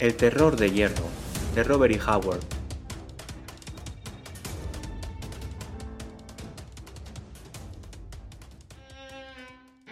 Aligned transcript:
El 0.00 0.14
terror 0.14 0.54
de 0.54 0.70
hierro, 0.70 1.08
de 1.56 1.64
Robert 1.64 1.92
E. 1.92 2.00
Howard. 2.00 2.38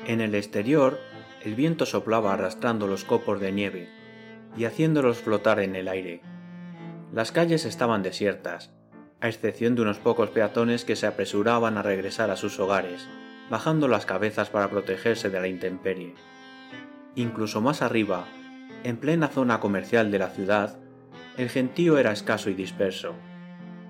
En 0.07 0.21
el 0.21 0.37
exterior, 0.37 1.01
el 1.43 1.57
viento 1.57 1.87
soplaba 1.87 2.33
arrastrando 2.33 2.87
los 2.87 3.03
copos 3.03 3.41
de 3.41 3.51
nieve 3.51 3.89
y 4.57 4.67
haciéndolos 4.67 5.19
flotar 5.19 5.59
en 5.59 5.75
el 5.75 5.89
aire. 5.89 6.21
Las 7.13 7.33
calles 7.33 7.65
estaban 7.65 8.05
desiertas, 8.05 8.71
a 9.21 9.27
excepción 9.29 9.75
de 9.75 9.83
unos 9.83 9.99
pocos 9.99 10.31
peatones 10.31 10.85
que 10.85 10.95
se 10.95 11.09
apresuraban 11.09 11.79
a 11.79 11.83
regresar 11.83 12.31
a 12.31 12.37
sus 12.37 12.61
hogares, 12.61 13.09
bajando 13.51 13.89
las 13.89 14.07
cabezas 14.07 14.51
para 14.51 14.71
protegerse 14.71 15.31
de 15.31 15.41
la 15.41 15.49
intemperie. 15.49 16.15
Incluso 17.17 17.61
más 17.61 17.83
arriba, 17.83 18.29
en 18.87 18.99
plena 18.99 19.27
zona 19.27 19.59
comercial 19.59 20.13
de 20.13 20.21
la 20.21 20.29
ciudad, 20.29 20.79
el 21.37 21.49
gentío 21.49 21.99
era 21.99 22.13
escaso 22.13 22.51
y 22.51 22.55
disperso. 22.55 23.17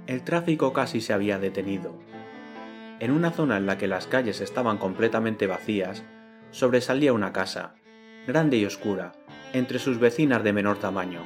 El 0.06 0.22
tráfico 0.22 0.72
casi 0.72 1.02
se 1.02 1.12
había 1.12 1.38
detenido. 1.38 1.94
En 2.98 3.10
una 3.10 3.30
zona 3.30 3.58
en 3.58 3.66
la 3.66 3.76
que 3.76 3.88
las 3.88 4.06
calles 4.06 4.40
estaban 4.40 4.78
completamente 4.78 5.46
vacías, 5.46 6.02
sobresalía 6.50 7.12
una 7.12 7.34
casa, 7.34 7.74
grande 8.26 8.56
y 8.56 8.64
oscura, 8.64 9.12
entre 9.52 9.78
sus 9.80 9.98
vecinas 9.98 10.42
de 10.42 10.54
menor 10.54 10.78
tamaño. 10.78 11.20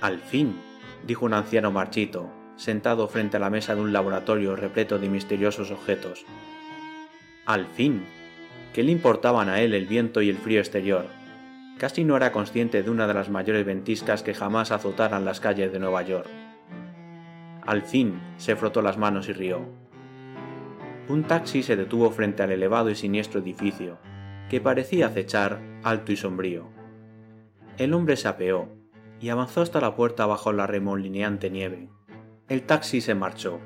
Al 0.00 0.20
fin, 0.20 0.60
dijo 1.04 1.26
un 1.26 1.34
anciano 1.34 1.72
marchito, 1.72 2.30
sentado 2.54 3.08
frente 3.08 3.38
a 3.38 3.40
la 3.40 3.50
mesa 3.50 3.74
de 3.74 3.80
un 3.80 3.92
laboratorio 3.92 4.54
repleto 4.54 5.00
de 5.00 5.08
misteriosos 5.08 5.72
objetos. 5.72 6.24
Al 7.44 7.66
fin. 7.66 8.04
¿Qué 8.72 8.84
le 8.84 8.92
importaban 8.92 9.48
a 9.48 9.60
él 9.60 9.74
el 9.74 9.86
viento 9.86 10.22
y 10.22 10.30
el 10.30 10.36
frío 10.36 10.60
exterior? 10.60 11.21
Casi 11.78 12.04
no 12.04 12.16
era 12.16 12.32
consciente 12.32 12.82
de 12.82 12.90
una 12.90 13.06
de 13.06 13.14
las 13.14 13.28
mayores 13.28 13.66
ventiscas 13.66 14.22
que 14.22 14.34
jamás 14.34 14.70
azotaran 14.70 15.24
las 15.24 15.40
calles 15.40 15.72
de 15.72 15.78
Nueva 15.78 16.02
York. 16.02 16.28
Al 17.66 17.82
fin 17.82 18.20
se 18.36 18.56
frotó 18.56 18.82
las 18.82 18.98
manos 18.98 19.28
y 19.28 19.32
rió. 19.32 19.66
Un 21.08 21.24
taxi 21.24 21.62
se 21.62 21.76
detuvo 21.76 22.10
frente 22.10 22.42
al 22.42 22.52
elevado 22.52 22.90
y 22.90 22.94
siniestro 22.94 23.40
edificio, 23.40 23.98
que 24.48 24.60
parecía 24.60 25.06
acechar 25.06 25.60
alto 25.82 26.12
y 26.12 26.16
sombrío. 26.16 26.68
El 27.78 27.94
hombre 27.94 28.16
se 28.16 28.28
apeó 28.28 28.68
y 29.20 29.30
avanzó 29.30 29.62
hasta 29.62 29.80
la 29.80 29.96
puerta 29.96 30.26
bajo 30.26 30.52
la 30.52 30.66
remolineante 30.66 31.50
nieve. 31.50 31.88
El 32.48 32.62
taxi 32.62 33.00
se 33.00 33.14
marchó. 33.14 33.60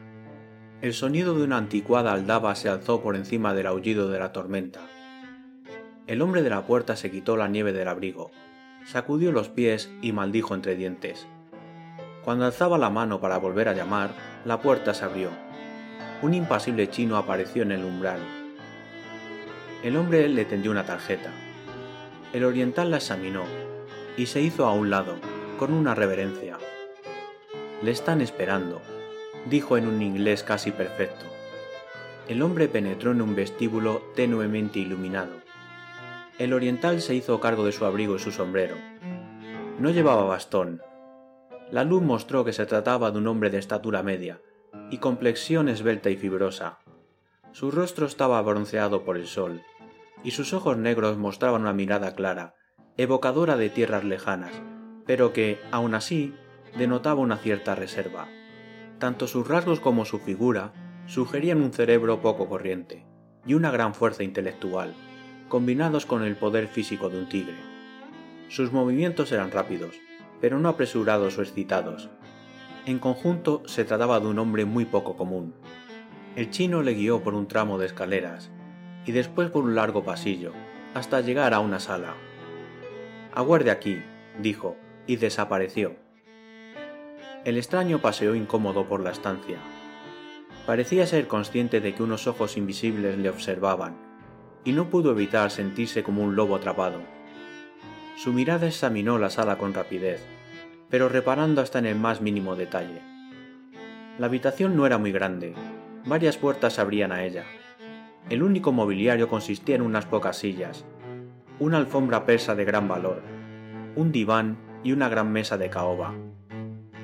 El 0.82 0.92
sonido 0.92 1.34
de 1.34 1.44
una 1.44 1.56
anticuada 1.56 2.12
aldaba 2.12 2.54
se 2.54 2.68
alzó 2.68 3.02
por 3.02 3.16
encima 3.16 3.54
del 3.54 3.66
aullido 3.66 4.08
de 4.08 4.18
la 4.18 4.32
tormenta. 4.32 4.80
El 6.06 6.22
hombre 6.22 6.42
de 6.42 6.50
la 6.50 6.64
puerta 6.64 6.94
se 6.94 7.10
quitó 7.10 7.36
la 7.36 7.48
nieve 7.48 7.72
del 7.72 7.88
abrigo, 7.88 8.30
sacudió 8.84 9.32
los 9.32 9.48
pies 9.48 9.90
y 10.02 10.12
maldijo 10.12 10.54
entre 10.54 10.76
dientes. 10.76 11.26
Cuando 12.24 12.44
alzaba 12.44 12.78
la 12.78 12.90
mano 12.90 13.20
para 13.20 13.38
volver 13.38 13.68
a 13.68 13.72
llamar, 13.72 14.10
la 14.44 14.60
puerta 14.62 14.94
se 14.94 15.04
abrió. 15.04 15.30
Un 16.22 16.32
impasible 16.32 16.88
chino 16.90 17.16
apareció 17.16 17.64
en 17.64 17.72
el 17.72 17.84
umbral. 17.84 18.20
El 19.82 19.96
hombre 19.96 20.28
le 20.28 20.44
tendió 20.44 20.70
una 20.70 20.86
tarjeta. 20.86 21.32
El 22.32 22.44
oriental 22.44 22.92
la 22.92 22.98
examinó 22.98 23.42
y 24.16 24.26
se 24.26 24.40
hizo 24.40 24.64
a 24.66 24.72
un 24.72 24.90
lado, 24.90 25.16
con 25.58 25.72
una 25.72 25.96
reverencia. 25.96 26.56
Le 27.82 27.90
están 27.90 28.20
esperando, 28.20 28.80
dijo 29.50 29.76
en 29.76 29.88
un 29.88 30.00
inglés 30.00 30.44
casi 30.44 30.70
perfecto. 30.70 31.26
El 32.28 32.42
hombre 32.42 32.68
penetró 32.68 33.10
en 33.10 33.22
un 33.22 33.34
vestíbulo 33.34 34.02
tenuemente 34.14 34.78
iluminado. 34.78 35.45
El 36.38 36.52
oriental 36.52 37.00
se 37.00 37.14
hizo 37.14 37.40
cargo 37.40 37.64
de 37.64 37.72
su 37.72 37.86
abrigo 37.86 38.16
y 38.16 38.18
su 38.18 38.30
sombrero. 38.30 38.76
No 39.78 39.90
llevaba 39.90 40.24
bastón. 40.24 40.82
La 41.70 41.82
luz 41.82 42.02
mostró 42.02 42.44
que 42.44 42.52
se 42.52 42.66
trataba 42.66 43.10
de 43.10 43.18
un 43.18 43.26
hombre 43.26 43.48
de 43.48 43.58
estatura 43.58 44.02
media 44.02 44.42
y 44.90 44.98
complexión 44.98 45.70
esbelta 45.70 46.10
y 46.10 46.16
fibrosa. 46.16 46.78
Su 47.52 47.70
rostro 47.70 48.04
estaba 48.04 48.42
bronceado 48.42 49.02
por 49.02 49.16
el 49.16 49.26
sol, 49.26 49.62
y 50.22 50.32
sus 50.32 50.52
ojos 50.52 50.76
negros 50.76 51.16
mostraban 51.16 51.62
una 51.62 51.72
mirada 51.72 52.14
clara, 52.14 52.54
evocadora 52.98 53.56
de 53.56 53.70
tierras 53.70 54.04
lejanas, 54.04 54.52
pero 55.06 55.32
que, 55.32 55.58
aun 55.70 55.94
así, 55.94 56.34
denotaba 56.76 57.20
una 57.20 57.38
cierta 57.38 57.74
reserva. 57.74 58.28
Tanto 58.98 59.26
sus 59.26 59.48
rasgos 59.48 59.80
como 59.80 60.04
su 60.04 60.18
figura 60.18 60.74
sugerían 61.06 61.62
un 61.62 61.72
cerebro 61.72 62.20
poco 62.20 62.46
corriente 62.46 63.06
y 63.46 63.54
una 63.54 63.70
gran 63.70 63.94
fuerza 63.94 64.22
intelectual, 64.22 64.94
combinados 65.48 66.06
con 66.06 66.22
el 66.22 66.36
poder 66.36 66.68
físico 66.68 67.08
de 67.08 67.18
un 67.18 67.28
tigre. 67.28 67.56
Sus 68.48 68.72
movimientos 68.72 69.32
eran 69.32 69.50
rápidos, 69.50 69.96
pero 70.40 70.58
no 70.58 70.68
apresurados 70.68 71.38
o 71.38 71.42
excitados. 71.42 72.08
En 72.84 72.98
conjunto 72.98 73.62
se 73.66 73.84
trataba 73.84 74.20
de 74.20 74.26
un 74.26 74.38
hombre 74.38 74.64
muy 74.64 74.84
poco 74.84 75.16
común. 75.16 75.54
El 76.36 76.50
chino 76.50 76.82
le 76.82 76.94
guió 76.94 77.22
por 77.22 77.34
un 77.34 77.48
tramo 77.48 77.78
de 77.78 77.86
escaleras 77.86 78.50
y 79.06 79.12
después 79.12 79.50
por 79.50 79.64
un 79.64 79.74
largo 79.74 80.04
pasillo, 80.04 80.52
hasta 80.94 81.20
llegar 81.20 81.54
a 81.54 81.60
una 81.60 81.80
sala. 81.80 82.14
Aguarde 83.32 83.70
aquí, 83.70 84.02
dijo, 84.40 84.76
y 85.06 85.16
desapareció. 85.16 85.96
El 87.44 87.56
extraño 87.56 88.00
paseó 88.00 88.34
incómodo 88.34 88.88
por 88.88 89.00
la 89.00 89.10
estancia. 89.10 89.58
Parecía 90.66 91.06
ser 91.06 91.28
consciente 91.28 91.80
de 91.80 91.94
que 91.94 92.02
unos 92.02 92.26
ojos 92.26 92.56
invisibles 92.56 93.16
le 93.18 93.30
observaban, 93.30 94.05
y 94.66 94.72
no 94.72 94.90
pudo 94.90 95.12
evitar 95.12 95.50
sentirse 95.50 96.02
como 96.02 96.22
un 96.22 96.34
lobo 96.34 96.56
atrapado. 96.56 97.00
Su 98.16 98.32
mirada 98.32 98.66
examinó 98.66 99.16
la 99.16 99.30
sala 99.30 99.56
con 99.58 99.72
rapidez, 99.72 100.26
pero 100.90 101.08
reparando 101.08 101.62
hasta 101.62 101.78
en 101.78 101.86
el 101.86 101.94
más 101.94 102.20
mínimo 102.20 102.56
detalle. 102.56 103.00
La 104.18 104.26
habitación 104.26 104.76
no 104.76 104.84
era 104.84 104.98
muy 104.98 105.12
grande, 105.12 105.54
varias 106.04 106.36
puertas 106.36 106.80
abrían 106.80 107.12
a 107.12 107.24
ella. 107.24 107.44
El 108.28 108.42
único 108.42 108.72
mobiliario 108.72 109.28
consistía 109.28 109.76
en 109.76 109.82
unas 109.82 110.04
pocas 110.04 110.36
sillas, 110.36 110.84
una 111.60 111.78
alfombra 111.78 112.26
persa 112.26 112.56
de 112.56 112.64
gran 112.64 112.88
valor, 112.88 113.22
un 113.94 114.10
diván 114.10 114.58
y 114.82 114.90
una 114.90 115.08
gran 115.08 115.30
mesa 115.30 115.56
de 115.58 115.70
caoba. 115.70 116.12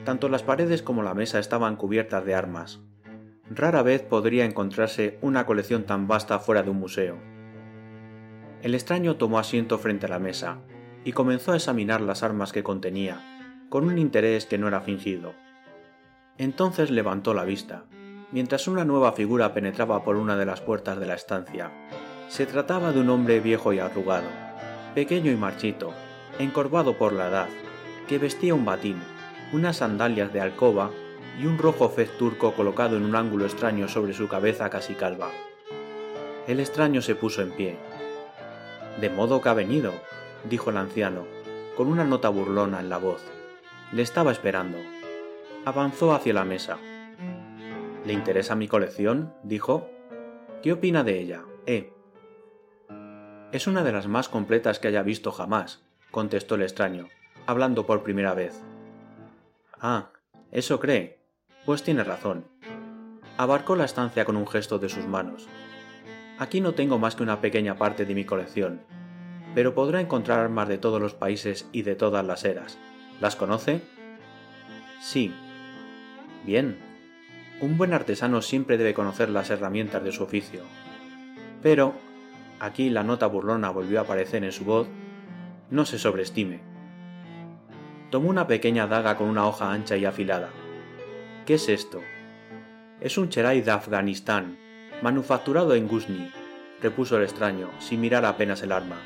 Tanto 0.04 0.28
las 0.28 0.42
paredes 0.42 0.82
como 0.82 1.04
la 1.04 1.14
mesa 1.14 1.38
estaban 1.38 1.76
cubiertas 1.76 2.24
de 2.24 2.34
armas. 2.34 2.80
Rara 3.48 3.82
vez 3.82 4.02
podría 4.02 4.44
encontrarse 4.44 5.18
una 5.20 5.46
colección 5.46 5.84
tan 5.84 6.08
vasta 6.08 6.40
fuera 6.40 6.64
de 6.64 6.70
un 6.70 6.78
museo. 6.78 7.31
El 8.62 8.76
extraño 8.76 9.16
tomó 9.16 9.40
asiento 9.40 9.76
frente 9.78 10.06
a 10.06 10.08
la 10.08 10.20
mesa 10.20 10.58
y 11.04 11.12
comenzó 11.12 11.50
a 11.50 11.56
examinar 11.56 12.00
las 12.00 12.22
armas 12.22 12.52
que 12.52 12.62
contenía, 12.62 13.20
con 13.68 13.88
un 13.88 13.98
interés 13.98 14.46
que 14.46 14.56
no 14.56 14.68
era 14.68 14.80
fingido. 14.80 15.34
Entonces 16.38 16.92
levantó 16.92 17.34
la 17.34 17.42
vista, 17.42 17.86
mientras 18.30 18.68
una 18.68 18.84
nueva 18.84 19.12
figura 19.14 19.52
penetraba 19.52 20.04
por 20.04 20.14
una 20.14 20.36
de 20.36 20.46
las 20.46 20.60
puertas 20.60 21.00
de 21.00 21.06
la 21.06 21.14
estancia. 21.14 21.72
Se 22.28 22.46
trataba 22.46 22.92
de 22.92 23.00
un 23.00 23.10
hombre 23.10 23.40
viejo 23.40 23.72
y 23.72 23.80
arrugado, 23.80 24.28
pequeño 24.94 25.32
y 25.32 25.36
marchito, 25.36 25.92
encorvado 26.38 26.96
por 26.96 27.12
la 27.12 27.28
edad, 27.28 27.48
que 28.06 28.18
vestía 28.18 28.54
un 28.54 28.64
batín, 28.64 29.02
unas 29.52 29.78
sandalias 29.78 30.32
de 30.32 30.40
alcoba 30.40 30.92
y 31.40 31.46
un 31.46 31.58
rojo 31.58 31.88
fez 31.88 32.16
turco 32.16 32.52
colocado 32.52 32.96
en 32.96 33.04
un 33.04 33.16
ángulo 33.16 33.44
extraño 33.44 33.88
sobre 33.88 34.12
su 34.12 34.28
cabeza 34.28 34.70
casi 34.70 34.94
calva. 34.94 35.30
El 36.46 36.60
extraño 36.60 37.02
se 37.02 37.16
puso 37.16 37.42
en 37.42 37.50
pie. 37.50 37.91
De 39.00 39.10
modo 39.10 39.40
que 39.40 39.48
ha 39.48 39.54
venido, 39.54 39.92
dijo 40.48 40.70
el 40.70 40.76
anciano, 40.76 41.26
con 41.76 41.88
una 41.88 42.04
nota 42.04 42.28
burlona 42.28 42.80
en 42.80 42.88
la 42.88 42.98
voz. 42.98 43.22
Le 43.92 44.02
estaba 44.02 44.32
esperando. 44.32 44.78
Avanzó 45.64 46.14
hacia 46.14 46.34
la 46.34 46.44
mesa. 46.44 46.78
¿Le 48.04 48.12
interesa 48.12 48.54
mi 48.54 48.68
colección? 48.68 49.32
dijo. 49.42 49.88
¿Qué 50.62 50.72
opina 50.72 51.04
de 51.04 51.20
ella? 51.20 51.42
Eh. 51.66 51.92
Es 53.52 53.66
una 53.66 53.84
de 53.84 53.92
las 53.92 54.06
más 54.06 54.28
completas 54.28 54.78
que 54.78 54.88
haya 54.88 55.02
visto 55.02 55.30
jamás, 55.30 55.82
contestó 56.10 56.54
el 56.54 56.62
extraño, 56.62 57.08
hablando 57.46 57.86
por 57.86 58.02
primera 58.02 58.34
vez. 58.34 58.62
Ah, 59.80 60.10
¿eso 60.50 60.80
cree? 60.80 61.18
Pues 61.66 61.82
tiene 61.82 62.04
razón. 62.04 62.46
Abarcó 63.36 63.76
la 63.76 63.84
estancia 63.84 64.24
con 64.24 64.36
un 64.36 64.46
gesto 64.46 64.78
de 64.78 64.88
sus 64.88 65.06
manos. 65.06 65.48
Aquí 66.42 66.60
no 66.60 66.74
tengo 66.74 66.98
más 66.98 67.14
que 67.14 67.22
una 67.22 67.40
pequeña 67.40 67.76
parte 67.76 68.04
de 68.04 68.16
mi 68.16 68.24
colección, 68.24 68.80
pero 69.54 69.76
podrá 69.76 70.00
encontrar 70.00 70.40
armas 70.40 70.66
de 70.66 70.76
todos 70.76 71.00
los 71.00 71.14
países 71.14 71.68
y 71.70 71.82
de 71.82 71.94
todas 71.94 72.26
las 72.26 72.44
eras. 72.44 72.78
¿Las 73.20 73.36
conoce? 73.36 73.80
Sí. 75.00 75.32
Bien. 76.44 76.76
Un 77.60 77.78
buen 77.78 77.92
artesano 77.92 78.42
siempre 78.42 78.76
debe 78.76 78.92
conocer 78.92 79.30
las 79.30 79.50
herramientas 79.50 80.02
de 80.02 80.10
su 80.10 80.24
oficio. 80.24 80.62
Pero, 81.62 81.94
aquí 82.58 82.90
la 82.90 83.04
nota 83.04 83.28
burlona 83.28 83.70
volvió 83.70 84.00
a 84.00 84.02
aparecer 84.02 84.42
en 84.42 84.50
su 84.50 84.64
voz, 84.64 84.88
no 85.70 85.84
se 85.84 85.96
sobreestime. 85.96 86.60
Tomó 88.10 88.28
una 88.28 88.48
pequeña 88.48 88.88
daga 88.88 89.16
con 89.16 89.28
una 89.28 89.46
hoja 89.46 89.70
ancha 89.70 89.96
y 89.96 90.06
afilada. 90.06 90.50
¿Qué 91.46 91.54
es 91.54 91.68
esto? 91.68 92.00
Es 93.00 93.16
un 93.16 93.28
cherai 93.28 93.60
de 93.60 93.70
Afganistán, 93.70 94.58
manufacturado 95.02 95.74
en 95.74 95.88
Ghuzni, 95.88 96.30
repuso 96.80 97.16
el 97.16 97.24
extraño, 97.24 97.68
sin 97.80 98.00
mirar 98.00 98.24
apenas 98.24 98.62
el 98.62 98.72
arma. 98.72 98.96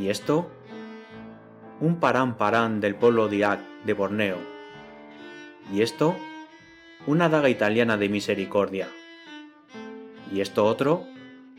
¿Y 0.00 0.08
esto? 0.08 0.50
un 1.80 1.96
parán 1.96 2.36
parán 2.36 2.80
del 2.80 2.94
pueblo 2.94 3.28
Diak 3.28 3.60
de 3.84 3.94
Borneo. 3.94 4.36
Y 5.72 5.80
esto, 5.80 6.14
una 7.06 7.28
daga 7.28 7.48
italiana 7.48 7.96
de 7.96 8.08
misericordia. 8.10 8.88
Y 10.30 10.42
esto 10.42 10.66
otro, 10.66 11.04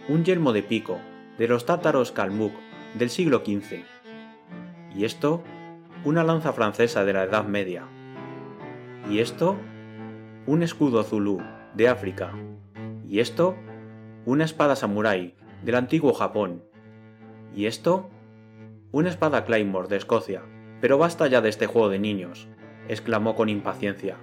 un 0.08 0.24
yelmo 0.24 0.54
de 0.54 0.62
pico 0.62 1.00
de 1.38 1.48
los 1.48 1.66
tátaros 1.66 2.12
Kalmuk 2.12 2.54
del 2.94 3.10
siglo 3.10 3.42
XV. 3.44 3.84
Y 4.96 5.06
esto, 5.06 5.44
una 6.04 6.24
lanza 6.24 6.54
francesa 6.54 7.04
de 7.04 7.14
la 7.14 7.24
Edad 7.24 7.46
Media. 7.46 7.86
Y 9.10 9.20
esto, 9.20 9.58
un 10.46 10.62
escudo 10.62 11.04
zulú 11.04 11.42
de 11.74 11.88
África. 11.88 12.32
Y 13.12 13.20
esto, 13.20 13.58
una 14.26 14.46
espada 14.46 14.78
samurái 14.78 15.36
del 15.66 15.76
antiguo 15.76 16.14
Japón. 16.14 16.64
Y 17.54 17.66
esto, 17.66 18.10
una 18.94 19.10
espada 19.10 19.44
Claymore 19.44 19.90
de 19.90 19.98
Escocia. 19.98 20.44
Pero 20.80 20.98
basta 20.98 21.28
ya 21.28 21.42
de 21.42 21.50
este 21.50 21.68
juego 21.68 21.90
de 21.90 22.00
niños, 22.00 22.48
exclamó 22.88 23.36
con 23.36 23.50
impaciencia. 23.50 24.16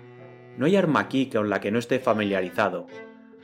No 0.56 0.64
hay 0.64 0.76
arma 0.76 1.00
aquí 1.00 1.28
con 1.28 1.50
la 1.50 1.60
que 1.60 1.70
no 1.70 1.78
esté 1.78 1.98
familiarizado. 1.98 2.86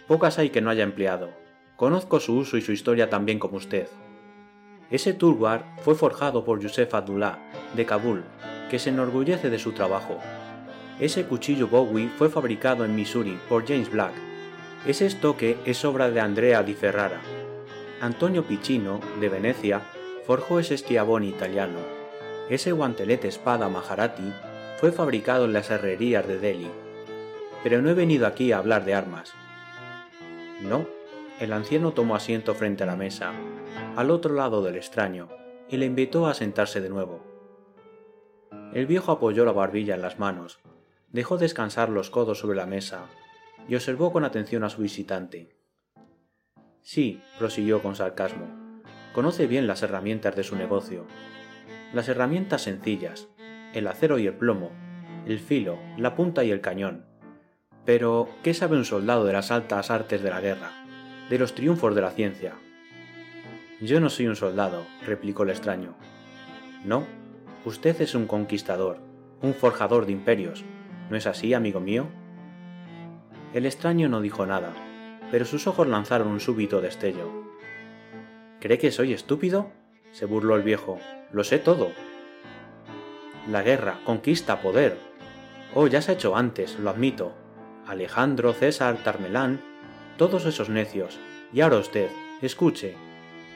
Pocas 0.09 0.39
hay 0.39 0.49
que 0.49 0.63
no 0.63 0.71
haya 0.71 0.83
empleado. 0.83 1.29
Conozco 1.77 2.21
su 2.21 2.39
uso 2.39 2.57
y 2.57 2.63
su 2.63 2.73
historia 2.73 3.11
tan 3.11 3.27
bien 3.27 3.39
como 3.39 3.59
usted. 3.59 3.89
Ese 4.91 5.13
tulwar 5.13 5.77
fue 5.83 5.95
forjado 5.95 6.47
por 6.47 6.59
Yusef 6.61 6.95
Abdullah, 6.95 7.39
de 7.77 7.85
Kabul, 7.85 8.25
que 8.71 8.79
se 8.79 8.89
enorgullece 8.89 9.51
de 9.51 9.59
su 9.59 9.73
trabajo. 9.73 10.17
Ese 11.01 11.27
cuchillo 11.27 11.69
Bowie 11.69 12.09
fue 12.17 12.31
fabricado 12.31 12.87
en 12.87 12.95
Missouri 12.95 13.39
por 13.51 13.67
James 13.67 13.91
Black. 13.91 14.15
Ese 14.87 15.07
estoque 15.07 15.57
es 15.65 15.83
obra 15.87 16.11
de 16.11 16.21
Andrea 16.21 16.63
di 16.63 16.75
Ferrara. 16.75 17.23
Antonio 18.03 18.45
Piccino, 18.45 19.01
de 19.19 19.31
Venecia, 19.31 19.81
forjó 20.27 20.59
ese 20.59 20.75
esquiabón 20.75 21.25
italiano. 21.25 21.79
Ese 22.51 22.71
guantelete 22.73 23.27
espada 23.27 23.71
Maharati 23.71 24.31
fue 24.77 24.93
fabricado 24.93 25.47
en 25.47 25.55
las 25.55 25.71
herrerías 25.71 26.29
de 26.29 26.39
Delhi. 26.39 26.71
Pero 27.63 27.81
no 27.81 27.89
he 27.89 27.95
venido 27.95 28.27
aquí 28.27 28.53
a 28.53 28.59
hablar 28.59 28.85
de 28.85 28.93
armas. 28.93 29.33
No, 30.61 30.87
el 31.41 31.55
anciano 31.55 31.93
tomó 31.93 32.15
asiento 32.15 32.55
frente 32.55 32.83
a 32.83 32.87
la 32.87 32.97
mesa, 32.97 33.33
al 33.97 34.11
otro 34.11 34.35
lado 34.35 34.63
del 34.63 34.77
extraño, 34.77 35.31
y 35.71 35.79
le 35.79 35.87
invitó 35.87 36.27
a 36.27 36.35
sentarse 36.35 36.83
de 36.83 36.91
nuevo. 36.91 37.25
El 38.75 38.85
viejo 38.85 39.13
apoyó 39.13 39.47
la 39.47 39.53
barbilla 39.53 39.95
en 39.95 40.03
las 40.03 40.19
manos, 40.19 40.59
dejó 41.11 41.39
descansar 41.39 41.89
los 41.89 42.11
codos 42.11 42.41
sobre 42.41 42.59
la 42.59 42.67
mesa 42.67 43.07
y 43.69 43.75
observó 43.75 44.13
con 44.13 44.25
atención 44.25 44.65
a 44.65 44.71
su 44.71 44.83
visitante. 44.83 45.57
Sí, 46.83 47.21
prosiguió 47.39 47.83
con 47.83 47.97
sarcasmo, 47.97 48.47
conoce 49.13 49.47
bien 49.47 49.67
las 49.67 49.83
herramientas 49.83 50.37
de 50.37 50.45
su 50.45 50.57
negocio. 50.57 51.07
Las 51.93 52.09
herramientas 52.09 52.63
sencillas, 52.63 53.29
el 53.73 53.87
acero 53.87 54.19
y 54.19 54.27
el 54.27 54.35
plomo, 54.35 54.71
el 55.27 55.39
filo, 55.39 55.79
la 55.97 56.15
punta 56.15 56.45
y 56.45 56.51
el 56.51 56.61
cañón. 56.61 57.07
Pero, 57.85 58.29
¿qué 58.43 58.55
sabe 58.55 58.77
un 58.77 58.85
soldado 58.85 59.25
de 59.25 59.33
las 59.33 59.51
altas 59.51 59.91
artes 59.91 60.23
de 60.23 60.31
la 60.31 60.41
guerra, 60.41 60.73
de 61.31 61.39
los 61.39 61.55
triunfos 61.55 61.95
de 61.95 62.01
la 62.01 62.11
ciencia? 62.11 62.55
Yo 63.81 64.01
no 64.01 64.11
soy 64.11 64.27
un 64.27 64.37
soldado, 64.37 64.87
replicó 65.07 65.43
el 65.43 65.51
extraño. 65.51 65.97
No, 66.85 67.07
usted 67.65 68.01
es 68.01 68.15
un 68.15 68.27
conquistador, 68.27 69.01
un 69.43 69.55
forjador 69.55 70.07
de 70.07 70.13
imperios, 70.13 70.65
¿No 71.11 71.17
es 71.17 71.27
así, 71.27 71.53
amigo 71.53 71.81
mío? 71.81 72.09
El 73.55 73.67
extraño 73.67 74.09
no 74.09 74.21
dijo 74.21 74.45
nada, 74.47 74.73
pero 75.31 75.45
sus 75.45 75.69
ojos 75.69 75.87
lanzaron 75.87 76.27
un 76.27 76.41
súbito 76.41 76.81
destello. 76.81 77.31
¿Cree 78.59 78.79
que 78.79 78.91
soy 78.91 79.13
estúpido? 79.13 79.71
se 80.11 80.27
burló 80.27 80.57
el 80.57 80.63
viejo. 80.63 80.99
Lo 81.31 81.45
sé 81.45 81.61
todo. 81.61 81.93
La 83.49 83.63
guerra, 83.63 84.01
conquista, 84.05 84.61
poder. 84.61 84.97
Oh, 85.73 85.87
ya 85.87 86.03
se 86.03 86.11
ha 86.11 86.15
hecho 86.15 86.35
antes, 86.35 86.81
lo 86.81 86.91
admito. 86.91 87.33
Alejandro, 87.87 88.53
César, 88.55 88.97
Tarmelán, 89.05 89.61
todos 90.17 90.47
esos 90.47 90.69
necios. 90.69 91.21
Y 91.53 91.61
ahora 91.61 91.79
usted, 91.79 92.09
escuche. 92.43 92.97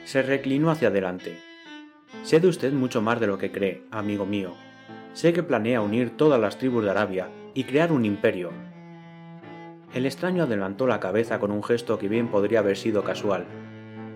Se 0.05 0.21
reclinó 0.21 0.71
hacia 0.71 0.87
adelante. 0.87 1.37
Sé 2.23 2.39
de 2.39 2.47
usted 2.47 2.71
mucho 2.71 3.01
más 3.01 3.19
de 3.19 3.27
lo 3.27 3.37
que 3.37 3.51
cree, 3.51 3.83
amigo 3.91 4.25
mío. 4.25 4.53
Sé 5.11 5.33
que 5.33 5.43
planea 5.43 5.81
unir 5.81 6.15
todas 6.15 6.39
las 6.39 6.57
tribus 6.57 6.85
de 6.85 6.91
Arabia 6.91 7.27
y 7.53 7.65
crear 7.65 7.91
un 7.91 8.05
imperio. 8.05 8.51
El 9.93 10.05
extraño 10.05 10.43
adelantó 10.43 10.85
la 10.85 10.99
cabeza 10.99 11.39
con 11.39 11.51
un 11.51 11.63
gesto 11.63 11.97
que 11.97 12.07
bien 12.07 12.27
podría 12.27 12.59
haber 12.59 12.77
sido 12.77 13.03
casual, 13.03 13.45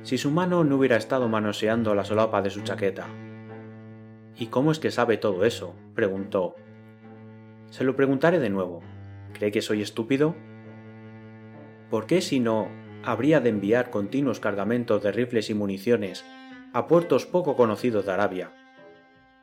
si 0.04 0.18
su 0.18 0.30
mano 0.30 0.64
no 0.64 0.78
hubiera 0.78 0.98
estado 0.98 1.28
manoseando 1.30 1.96
la 1.96 2.06
solapa 2.06 2.42
de 2.42 2.52
su 2.52 2.62
chaqueta. 2.62 3.08
¿Y 4.38 4.48
cómo 4.48 4.72
es 4.72 4.80
que 4.80 4.92
sabe 4.92 5.18
todo 5.18 5.46
eso? 5.46 5.74
preguntó. 5.96 6.56
Se 7.70 7.84
lo 7.84 7.96
preguntaré 7.96 8.40
de 8.40 8.50
nuevo. 8.50 8.82
¿Cree 9.34 9.52
que 9.52 9.62
soy 9.62 9.82
estúpido? 9.82 10.36
¿Por 11.90 12.06
qué 12.06 12.22
si 12.22 12.40
no 12.40 12.68
habría 13.04 13.40
de 13.40 13.50
enviar 13.50 13.90
continuos 13.90 14.40
cargamentos 14.40 15.02
de 15.02 15.12
rifles 15.12 15.50
y 15.50 15.56
municiones 15.56 16.24
a 16.74 16.88
puertos 16.88 17.26
poco 17.26 17.56
conocidos 17.56 18.06
de 18.06 18.12
Arabia? 18.12 18.52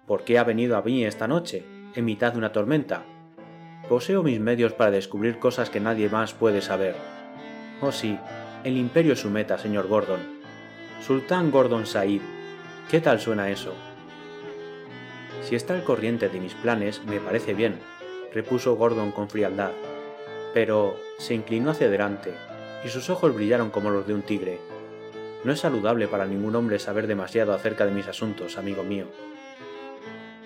¿Por 0.07 0.23
qué 0.25 0.39
ha 0.39 0.45
venido 0.45 0.77
a 0.77 0.83
mí 0.83 1.05
esta 1.05 1.27
noche, 1.27 1.65
en 1.95 2.05
mitad 2.05 2.33
de 2.33 2.39
una 2.39 2.53
tormenta, 2.53 3.05
Poseo 3.91 4.23
mis 4.23 4.39
medios 4.39 4.73
para 4.73 4.93
descubrir 4.93 5.41
cosas 5.41 5.69
que 5.69 5.81
nadie 5.81 6.09
más 6.09 6.33
puede 6.33 6.63
saber. 6.63 6.95
Oh 7.81 7.91
sí, 7.91 8.17
el 8.63 8.77
imperio 8.77 9.15
es 9.15 9.19
su 9.19 9.31
meta, 9.31 9.59
señor 9.59 9.89
Gordon. 9.89 10.21
Sultán 11.05 11.51
Gordon 11.51 11.87
Said. 11.87 12.21
¿Qué 12.89 13.01
tal 13.01 13.19
suena 13.19 13.51
eso? 13.51 13.75
Si 15.43 15.57
está 15.57 15.75
al 15.75 15.83
corriente 15.83 16.29
de 16.29 16.39
mis 16.39 16.55
planes, 16.55 17.03
me 17.05 17.19
parece 17.19 17.53
bien, 17.53 17.81
repuso 18.33 18.77
Gordon 18.77 19.11
con 19.11 19.29
frialdad. 19.29 19.73
Pero 20.55 20.97
se 21.19 21.35
inclinó 21.35 21.73
hacia 21.73 21.89
adelante, 21.89 22.33
y 22.85 22.91
sus 22.91 23.11
ojos 23.11 23.35
brillaron 23.35 23.71
como 23.71 23.91
los 23.91 24.07
de 24.07 24.15
un 24.15 24.23
tigre. 24.23 24.61
No 25.43 25.51
es 25.51 25.59
saludable 25.59 26.07
para 26.07 26.27
ningún 26.27 26.55
hombre 26.55 26.79
saber 26.79 27.09
demasiado 27.09 27.55
acerca 27.55 27.87
de 27.87 27.91
mis 27.91 28.07
asuntos, 28.07 28.57
amigo 28.57 28.85
mío. 28.85 29.07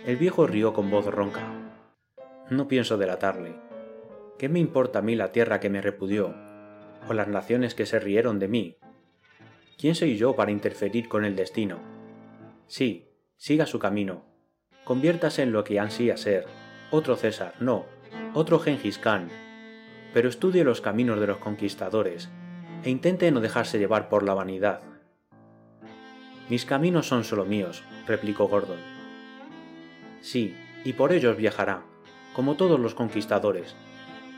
El 0.07 0.17
viejo 0.17 0.47
rió 0.47 0.73
con 0.73 0.91
voz 0.91 1.05
ronca. 1.05 1.64
No 2.51 2.69
pienso 2.69 2.99
delatarle. 2.99 3.55
¿Qué 4.39 4.51
me 4.51 4.59
importa 4.59 4.99
a 4.99 5.03
mí 5.03 5.17
la 5.17 5.33
tierra 5.33 5.61
que 5.61 5.71
me 5.71 5.81
repudió? 5.81 6.35
¿O 7.09 7.15
las 7.15 7.29
naciones 7.29 7.75
que 7.75 7.87
se 7.87 7.99
rieron 7.99 8.39
de 8.39 8.49
mí? 8.49 8.77
¿Quién 9.79 9.95
soy 9.95 10.19
yo 10.19 10.37
para 10.37 10.51
interferir 10.51 11.09
con 11.09 11.25
el 11.25 11.37
destino? 11.37 11.79
Sí, 12.67 13.09
siga 13.37 13.65
su 13.65 13.79
camino. 13.79 14.27
Conviértase 14.85 15.43
en 15.43 15.53
lo 15.53 15.65
que 15.65 15.81
ansía 15.81 16.19
ser. 16.19 16.45
Otro 16.91 17.17
César, 17.17 17.55
no, 17.61 17.87
otro 18.35 18.59
Gengis 18.59 18.99
Khan. 18.99 19.31
Pero 20.13 20.29
estudie 20.29 20.65
los 20.65 20.83
caminos 20.83 21.19
de 21.21 21.27
los 21.27 21.39
conquistadores 21.39 22.29
e 22.83 22.91
intente 22.91 23.31
no 23.31 23.41
dejarse 23.41 23.79
llevar 23.79 24.11
por 24.11 24.23
la 24.23 24.35
vanidad. 24.35 24.83
Mis 26.51 26.67
caminos 26.67 27.09
son 27.09 27.25
solo 27.25 27.47
míos, 27.47 27.83
replicó 28.07 28.49
Gordon. 28.49 28.79
Sí, 30.21 30.55
y 30.85 30.93
por 30.93 31.13
ellos 31.13 31.39
viajará, 31.39 31.85
como 32.35 32.57
todos 32.57 32.79
los 32.79 32.95
conquistadores. 32.95 33.75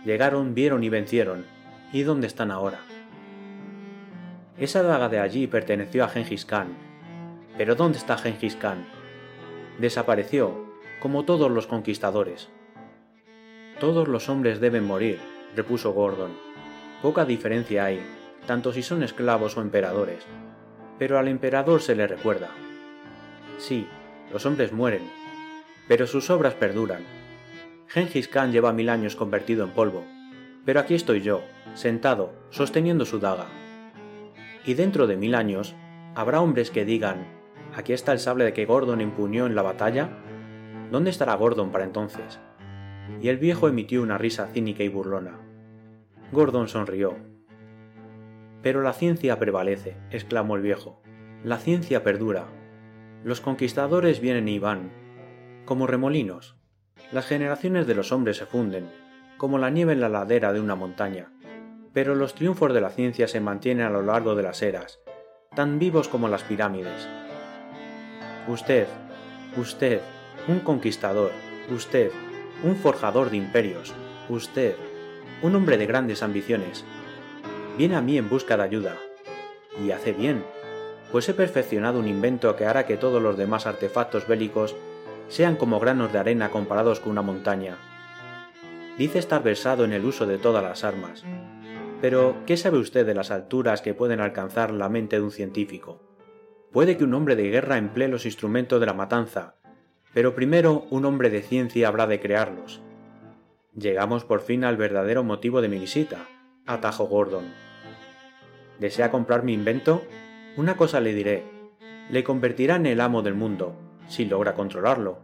Llegaron, 0.04 0.54
vieron 0.54 0.84
y 0.84 0.88
vencieron. 0.88 1.44
¿Y 1.92 2.02
dónde 2.02 2.28
están 2.28 2.52
ahora? 2.52 2.78
Esa 4.58 4.82
daga 4.82 5.08
de 5.08 5.18
allí 5.18 5.46
perteneció 5.46 6.04
a 6.04 6.08
Gengis 6.08 6.44
Khan. 6.44 6.68
Pero 7.58 7.74
¿dónde 7.74 7.98
está 7.98 8.16
Gengis 8.16 8.54
Khan? 8.54 8.86
Desapareció, 9.78 10.66
como 11.00 11.24
todos 11.24 11.50
los 11.50 11.66
conquistadores. 11.66 12.48
Todos 13.80 14.08
los 14.08 14.28
hombres 14.28 14.60
deben 14.60 14.84
morir, 14.84 15.18
repuso 15.54 15.92
Gordon. 15.92 16.30
Poca 17.02 17.24
diferencia 17.24 17.84
hay, 17.84 18.00
tanto 18.46 18.72
si 18.72 18.82
son 18.82 19.02
esclavos 19.02 19.56
o 19.56 19.60
emperadores. 19.60 20.24
Pero 20.98 21.18
al 21.18 21.28
emperador 21.28 21.82
se 21.82 21.94
le 21.94 22.06
recuerda. 22.06 22.48
Sí, 23.58 23.86
los 24.32 24.46
hombres 24.46 24.72
mueren, 24.72 25.02
pero 25.88 26.06
sus 26.06 26.30
obras 26.30 26.54
perduran, 26.54 27.02
Gengis 27.88 28.28
Khan 28.28 28.52
lleva 28.52 28.72
mil 28.72 28.88
años 28.88 29.14
convertido 29.14 29.64
en 29.64 29.70
polvo, 29.70 30.04
pero 30.64 30.80
aquí 30.80 30.94
estoy 30.94 31.20
yo, 31.20 31.42
sentado, 31.74 32.32
sosteniendo 32.50 33.04
su 33.04 33.20
daga. 33.20 33.46
Y 34.64 34.74
dentro 34.74 35.06
de 35.06 35.16
mil 35.16 35.36
años, 35.36 35.76
¿habrá 36.16 36.40
hombres 36.40 36.72
que 36.72 36.84
digan, 36.84 37.26
aquí 37.74 37.92
está 37.92 38.12
el 38.12 38.18
sable 38.18 38.52
que 38.52 38.66
Gordon 38.66 39.00
empuñó 39.00 39.46
en 39.46 39.54
la 39.54 39.62
batalla? 39.62 40.10
¿Dónde 40.90 41.10
estará 41.10 41.34
Gordon 41.36 41.70
para 41.70 41.84
entonces? 41.84 42.40
Y 43.22 43.28
el 43.28 43.38
viejo 43.38 43.68
emitió 43.68 44.02
una 44.02 44.18
risa 44.18 44.48
cínica 44.48 44.82
y 44.82 44.88
burlona. 44.88 45.38
Gordon 46.32 46.66
sonrió. 46.66 47.16
Pero 48.62 48.82
la 48.82 48.92
ciencia 48.92 49.38
prevalece, 49.38 49.96
exclamó 50.10 50.56
el 50.56 50.62
viejo. 50.62 51.00
La 51.44 51.58
ciencia 51.58 52.02
perdura. 52.02 52.46
Los 53.22 53.40
conquistadores 53.40 54.20
vienen 54.20 54.48
y 54.48 54.58
van, 54.58 54.90
como 55.64 55.86
remolinos. 55.86 56.55
Las 57.12 57.26
generaciones 57.26 57.86
de 57.86 57.94
los 57.94 58.10
hombres 58.10 58.36
se 58.36 58.46
funden, 58.46 58.90
como 59.36 59.58
la 59.58 59.70
nieve 59.70 59.92
en 59.92 60.00
la 60.00 60.08
ladera 60.08 60.52
de 60.52 60.60
una 60.60 60.74
montaña, 60.74 61.30
pero 61.92 62.16
los 62.16 62.34
triunfos 62.34 62.74
de 62.74 62.80
la 62.80 62.90
ciencia 62.90 63.28
se 63.28 63.40
mantienen 63.40 63.86
a 63.86 63.90
lo 63.90 64.02
largo 64.02 64.34
de 64.34 64.42
las 64.42 64.60
eras, 64.60 64.98
tan 65.54 65.78
vivos 65.78 66.08
como 66.08 66.26
las 66.26 66.42
pirámides. 66.42 67.08
Usted, 68.48 68.88
usted, 69.56 70.00
un 70.48 70.58
conquistador, 70.60 71.30
usted, 71.70 72.10
un 72.64 72.74
forjador 72.74 73.30
de 73.30 73.36
imperios, 73.36 73.94
usted, 74.28 74.74
un 75.42 75.54
hombre 75.54 75.78
de 75.78 75.86
grandes 75.86 76.24
ambiciones. 76.24 76.84
Viene 77.78 77.94
a 77.94 78.00
mí 78.00 78.18
en 78.18 78.28
busca 78.28 78.56
de 78.56 78.64
ayuda. 78.64 78.96
Y 79.80 79.92
hace 79.92 80.12
bien, 80.12 80.44
pues 81.12 81.28
he 81.28 81.34
perfeccionado 81.34 82.00
un 82.00 82.08
invento 82.08 82.56
que 82.56 82.66
hará 82.66 82.84
que 82.84 82.96
todos 82.96 83.22
los 83.22 83.36
demás 83.36 83.66
artefactos 83.66 84.26
bélicos 84.26 84.74
sean 85.28 85.56
como 85.56 85.80
granos 85.80 86.12
de 86.12 86.18
arena 86.18 86.50
comparados 86.50 87.00
con 87.00 87.12
una 87.12 87.22
montaña. 87.22 87.76
Dice 88.98 89.18
estar 89.18 89.42
versado 89.42 89.84
en 89.84 89.92
el 89.92 90.04
uso 90.04 90.26
de 90.26 90.38
todas 90.38 90.62
las 90.62 90.84
armas. 90.84 91.24
Pero, 92.00 92.36
¿qué 92.46 92.56
sabe 92.56 92.78
usted 92.78 93.06
de 93.06 93.14
las 93.14 93.30
alturas 93.30 93.82
que 93.82 93.94
pueden 93.94 94.20
alcanzar 94.20 94.70
la 94.70 94.88
mente 94.88 95.16
de 95.16 95.22
un 95.22 95.30
científico? 95.30 96.00
Puede 96.72 96.96
que 96.96 97.04
un 97.04 97.14
hombre 97.14 97.36
de 97.36 97.48
guerra 97.48 97.78
emplee 97.78 98.08
los 98.08 98.26
instrumentos 98.26 98.80
de 98.80 98.86
la 98.86 98.92
matanza, 98.92 99.56
pero 100.12 100.34
primero 100.34 100.86
un 100.90 101.04
hombre 101.04 101.30
de 101.30 101.42
ciencia 101.42 101.88
habrá 101.88 102.06
de 102.06 102.20
crearlos. 102.20 102.82
Llegamos 103.74 104.24
por 104.24 104.40
fin 104.40 104.64
al 104.64 104.76
verdadero 104.76 105.24
motivo 105.24 105.60
de 105.60 105.68
mi 105.68 105.78
visita, 105.78 106.26
atajó 106.66 107.06
Gordon. 107.06 107.44
¿Desea 108.78 109.10
comprar 109.10 109.42
mi 109.42 109.52
invento? 109.52 110.02
Una 110.56 110.76
cosa 110.76 111.00
le 111.00 111.14
diré. 111.14 111.44
Le 112.10 112.24
convertirá 112.24 112.76
en 112.76 112.86
el 112.86 113.00
amo 113.00 113.22
del 113.22 113.34
mundo, 113.34 113.76
si 114.08 114.24
logra 114.24 114.54
controlarlo. 114.54 115.18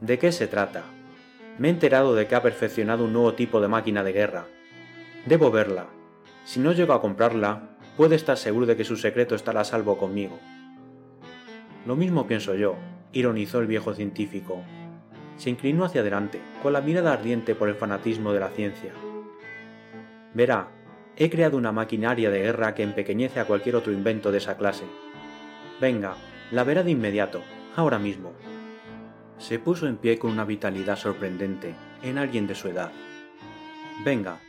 ¿De 0.00 0.18
qué 0.18 0.32
se 0.32 0.46
trata? 0.46 0.82
Me 1.58 1.68
he 1.68 1.70
enterado 1.70 2.14
de 2.14 2.26
que 2.26 2.34
ha 2.34 2.42
perfeccionado 2.42 3.04
un 3.04 3.12
nuevo 3.12 3.34
tipo 3.34 3.60
de 3.60 3.68
máquina 3.68 4.02
de 4.02 4.12
guerra. 4.12 4.46
Debo 5.26 5.50
verla. 5.50 5.86
Si 6.44 6.60
no 6.60 6.72
llego 6.72 6.92
a 6.92 7.00
comprarla, 7.00 7.76
puede 7.96 8.16
estar 8.16 8.36
seguro 8.36 8.66
de 8.66 8.76
que 8.76 8.84
su 8.84 8.96
secreto 8.96 9.34
estará 9.34 9.60
a 9.60 9.64
salvo 9.64 9.96
conmigo. 9.96 10.38
Lo 11.86 11.96
mismo 11.96 12.26
pienso 12.26 12.54
yo, 12.54 12.76
ironizó 13.12 13.60
el 13.60 13.66
viejo 13.66 13.94
científico. 13.94 14.62
Se 15.36 15.50
inclinó 15.50 15.84
hacia 15.84 16.00
adelante, 16.00 16.40
con 16.62 16.72
la 16.72 16.80
mirada 16.80 17.12
ardiente 17.12 17.54
por 17.54 17.68
el 17.68 17.74
fanatismo 17.74 18.32
de 18.32 18.40
la 18.40 18.48
ciencia. 18.48 18.92
Verá, 20.34 20.68
he 21.16 21.30
creado 21.30 21.56
una 21.56 21.72
maquinaria 21.72 22.30
de 22.30 22.40
guerra 22.40 22.74
que 22.74 22.82
empequeñece 22.82 23.38
a 23.38 23.44
cualquier 23.44 23.76
otro 23.76 23.92
invento 23.92 24.32
de 24.32 24.38
esa 24.38 24.56
clase. 24.56 24.84
Venga, 25.80 26.14
la 26.50 26.64
verá 26.64 26.82
de 26.82 26.90
inmediato, 26.90 27.42
ahora 27.76 27.98
mismo. 27.98 28.32
Se 29.38 29.58
puso 29.58 29.86
en 29.86 29.96
pie 29.96 30.18
con 30.18 30.30
una 30.30 30.44
vitalidad 30.44 30.96
sorprendente 30.96 31.74
en 32.02 32.18
alguien 32.18 32.46
de 32.46 32.54
su 32.54 32.68
edad. 32.68 32.92
Venga. 34.04 34.40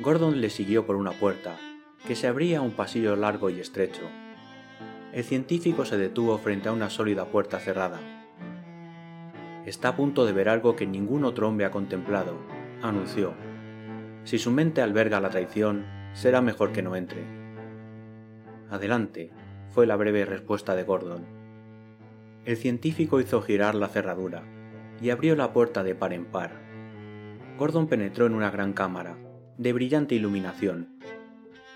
Gordon 0.00 0.40
le 0.40 0.50
siguió 0.50 0.86
por 0.86 0.96
una 0.96 1.12
puerta, 1.12 1.56
que 2.06 2.16
se 2.16 2.26
abría 2.26 2.58
a 2.58 2.62
un 2.62 2.72
pasillo 2.72 3.16
largo 3.16 3.50
y 3.50 3.60
estrecho. 3.60 4.02
El 5.12 5.24
científico 5.24 5.84
se 5.84 5.98
detuvo 5.98 6.38
frente 6.38 6.68
a 6.68 6.72
una 6.72 6.88
sólida 6.88 7.26
puerta 7.26 7.58
cerrada. 7.58 7.98
Está 9.66 9.88
a 9.88 9.96
punto 9.96 10.24
de 10.24 10.32
ver 10.32 10.48
algo 10.48 10.76
que 10.76 10.86
ningún 10.86 11.24
otro 11.24 11.48
hombre 11.48 11.66
ha 11.66 11.70
contemplado, 11.70 12.36
anunció. 12.82 13.34
Si 14.24 14.38
su 14.38 14.50
mente 14.50 14.82
alberga 14.82 15.20
la 15.20 15.30
traición, 15.30 15.84
será 16.12 16.40
mejor 16.40 16.72
que 16.72 16.82
no 16.82 16.96
entre. 16.96 17.24
Adelante, 18.70 19.30
fue 19.70 19.86
la 19.86 19.96
breve 19.96 20.24
respuesta 20.24 20.74
de 20.74 20.82
Gordon. 20.82 21.24
El 22.44 22.56
científico 22.56 23.20
hizo 23.20 23.42
girar 23.42 23.74
la 23.74 23.88
cerradura 23.88 24.42
y 25.00 25.10
abrió 25.10 25.36
la 25.36 25.52
puerta 25.52 25.82
de 25.82 25.94
par 25.94 26.12
en 26.12 26.24
par. 26.26 26.52
Gordon 27.58 27.86
penetró 27.86 28.26
en 28.26 28.34
una 28.34 28.50
gran 28.50 28.72
cámara, 28.72 29.16
de 29.58 29.72
brillante 29.72 30.14
iluminación. 30.14 30.98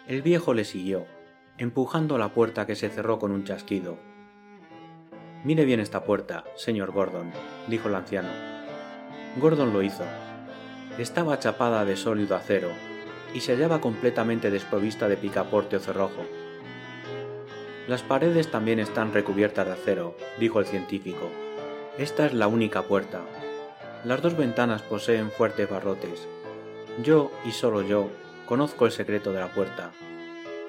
El 0.07 0.23
viejo 0.23 0.55
le 0.55 0.65
siguió, 0.65 1.07
empujando 1.59 2.19
la 2.19 2.31
puerta 2.31 2.67
que 2.67 2.75
se 2.75 2.89
cerró 2.89 3.19
con 3.19 3.31
un 3.31 3.45
chasquido. 3.45 3.99
Mire 5.45 5.65
bien 5.65 5.81
esta 5.81 6.05
puerta, 6.05 6.45
señor 6.57 6.93
Gordon, 6.93 7.31
dijo 7.69 7.89
el 7.89 7.95
anciano. 7.95 8.31
Gordon 9.41 9.73
lo 9.73 9.83
hizo. 9.83 10.05
Estaba 10.99 11.39
chapada 11.39 11.85
de 11.85 11.97
sólido 11.97 12.37
acero 12.37 12.71
y 13.35 13.41
se 13.41 13.53
hallaba 13.53 13.81
completamente 13.81 14.51
desprovista 14.51 15.09
de 15.09 15.17
picaporte 15.17 15.77
o 15.77 15.81
cerrojo. 15.81 16.23
Las 17.87 18.03
paredes 18.03 18.51
también 18.51 18.79
están 18.79 19.13
recubiertas 19.13 19.67
de 19.67 19.73
acero, 19.73 20.17
dijo 20.39 20.59
el 20.59 20.65
científico. 20.65 21.31
Esta 21.99 22.25
es 22.25 22.33
la 22.33 22.49
única 22.49 22.83
puerta. 22.83 23.21
Las 24.05 24.23
dos 24.23 24.39
ventanas 24.39 24.81
poseen 24.81 25.31
fuertes 25.31 25.69
barrotes. 25.69 26.27
Yo, 27.03 27.31
y 27.45 27.51
solo 27.51 27.83
yo, 27.83 28.09
conozco 28.47 28.87
el 28.87 28.93
secreto 28.93 29.33
de 29.33 29.41
la 29.41 29.53
puerta. 29.53 29.93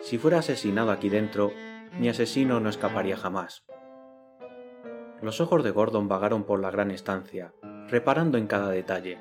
Si 0.01 0.17
fuera 0.17 0.39
asesinado 0.39 0.91
aquí 0.91 1.07
dentro, 1.07 1.53
mi 1.97 2.09
asesino 2.09 2.59
no 2.59 2.69
escaparía 2.69 3.15
jamás. 3.15 3.63
Los 5.21 5.39
ojos 5.39 5.63
de 5.63 5.71
Gordon 5.71 6.09
vagaron 6.09 6.43
por 6.43 6.59
la 6.59 6.69
gran 6.69 6.91
estancia, 6.91 7.53
reparando 7.87 8.37
en 8.37 8.47
cada 8.47 8.69
detalle. 8.69 9.19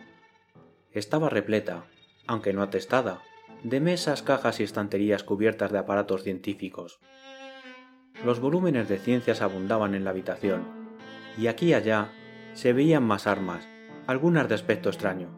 Estaba 0.91 1.29
repleta, 1.29 1.85
aunque 2.27 2.53
no 2.53 2.63
atestada, 2.63 3.23
de 3.63 3.81
mesas, 3.81 4.23
cajas 4.23 4.59
y 4.59 4.65
estanterías 4.65 5.23
cubiertas 5.23 5.71
de 5.71 5.79
aparatos 5.79 6.25
científicos. 6.25 6.99
Los 8.25 8.41
volúmenes 8.41 8.89
de 8.89 8.99
ciencias 8.99 9.43
abundaban 9.43 9.95
en 9.95 10.05
la 10.05 10.11
habitación, 10.11 10.65
y 11.37 11.49
aquí 11.49 11.67
y 11.67 11.75
allá 11.75 12.09
se 12.55 12.73
veían 12.73 13.03
más 13.03 13.27
armas, 13.27 13.69
algunas 14.07 14.49
de 14.49 14.55
aspecto 14.55 14.89
extraño. 14.89 15.29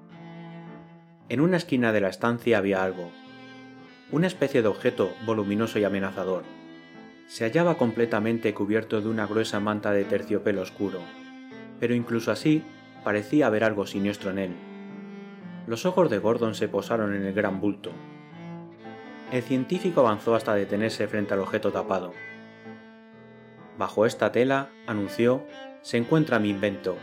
En 1.29 1.41
una 1.41 1.57
esquina 1.57 1.93
de 1.93 2.01
la 2.01 2.09
estancia 2.09 2.59
había 2.59 2.85
algo, 2.85 3.11
una 4.13 4.29
especie 4.29 4.63
de 4.63 4.69
objeto 4.69 5.13
voluminoso 5.25 5.81
y 5.81 5.85
amenazador. 5.85 6.45
Se 7.27 7.45
hallaba 7.45 7.77
completamente 7.77 8.55
cubierto 8.55 9.01
de 9.01 9.09
una 9.09 9.27
gruesa 9.27 9.59
manta 9.59 9.91
de 9.91 10.05
terciopelo 10.05 10.63
oscuro, 10.63 11.01
pero 11.81 11.93
incluso 11.93 12.31
así 12.31 12.63
parecía 13.03 13.49
haber 13.49 13.65
algo 13.65 13.85
siniestro 13.85 14.31
en 14.31 14.39
él. 14.39 14.57
Los 15.67 15.87
ojos 15.87 16.09
de 16.09 16.19
Gordon 16.19 16.55
se 16.55 16.69
posaron 16.69 17.17
en 17.17 17.25
el 17.25 17.33
gran 17.33 17.61
bulto. 17.61 17.91
El 19.33 19.43
científico 19.43 20.03
avanzó 20.03 20.37
hasta 20.37 20.55
detenerse 20.55 21.09
frente 21.09 21.35
al 21.35 21.41
objeto 21.41 21.73
tapado. 21.73 22.13
Bajo 23.79 24.07
esta 24.07 24.33
tela, 24.33 24.71
anunció, 24.87 25.45
se 25.83 25.99
encuentra 25.99 26.39
mi 26.39 26.51
invento, 26.51 26.97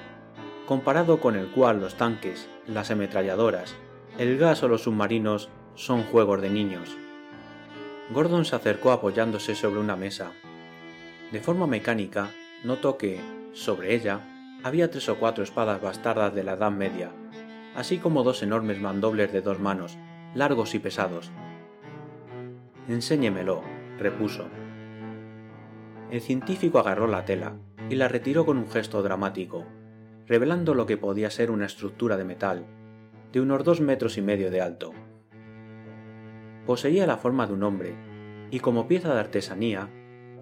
comparado 0.68 1.20
con 1.20 1.36
el 1.36 1.48
cual 1.48 1.80
los 1.80 1.96
tanques, 1.96 2.50
las 2.68 2.90
ametralladoras, 2.90 3.76
el 4.18 4.38
gas 4.38 4.64
o 4.64 4.68
los 4.68 4.84
submarinos 4.84 5.50
son 5.76 6.04
juegos 6.04 6.42
de 6.42 6.50
niños. 6.50 6.98
Gordon 8.12 8.46
se 8.46 8.56
acercó 8.56 8.92
apoyándose 8.92 9.56
sobre 9.56 9.80
una 9.80 9.96
mesa. 9.96 10.32
De 11.32 11.40
forma 11.40 11.68
mecánica, 11.68 12.32
notó 12.64 12.98
que, 12.98 13.20
sobre 13.54 13.94
ella, 13.96 14.22
había 14.64 14.90
tres 14.90 15.10
o 15.10 15.18
cuatro 15.18 15.44
espadas 15.44 15.82
bastardas 15.82 16.34
de 16.34 16.44
la 16.44 16.54
Edad 16.54 16.72
Media, 16.72 17.12
así 17.76 17.98
como 17.98 18.24
dos 18.24 18.44
enormes 18.44 18.80
mandobles 18.80 19.32
de 19.32 19.42
dos 19.42 19.60
manos, 19.60 19.98
largos 20.36 20.74
y 20.74 20.80
pesados. 20.80 21.32
Enséñemelo, 22.88 23.62
repuso. 23.98 24.48
El 26.14 26.22
científico 26.22 26.78
agarró 26.78 27.08
la 27.08 27.26
tela 27.26 27.56
y 27.90 27.96
la 27.96 28.08
retiró 28.08 28.46
con 28.46 28.60
un 28.60 28.70
gesto 28.70 29.02
dramático, 29.02 29.66
revelando 30.28 30.76
lo 30.76 30.86
que 30.86 30.96
podía 30.96 31.32
ser 31.32 31.50
una 31.50 31.66
estructura 31.66 32.18
de 32.18 32.24
metal, 32.24 32.68
de 33.32 33.42
unos 33.42 33.64
dos 33.64 33.82
metros 33.82 34.20
y 34.20 34.22
medio 34.22 34.52
de 34.52 34.62
alto. 34.62 34.94
Poseía 36.68 37.08
la 37.08 37.18
forma 37.18 37.48
de 37.48 37.54
un 37.54 37.64
hombre, 37.64 37.96
y 38.52 38.60
como 38.60 38.88
pieza 38.88 39.12
de 39.12 39.22
artesanía, 39.22 39.90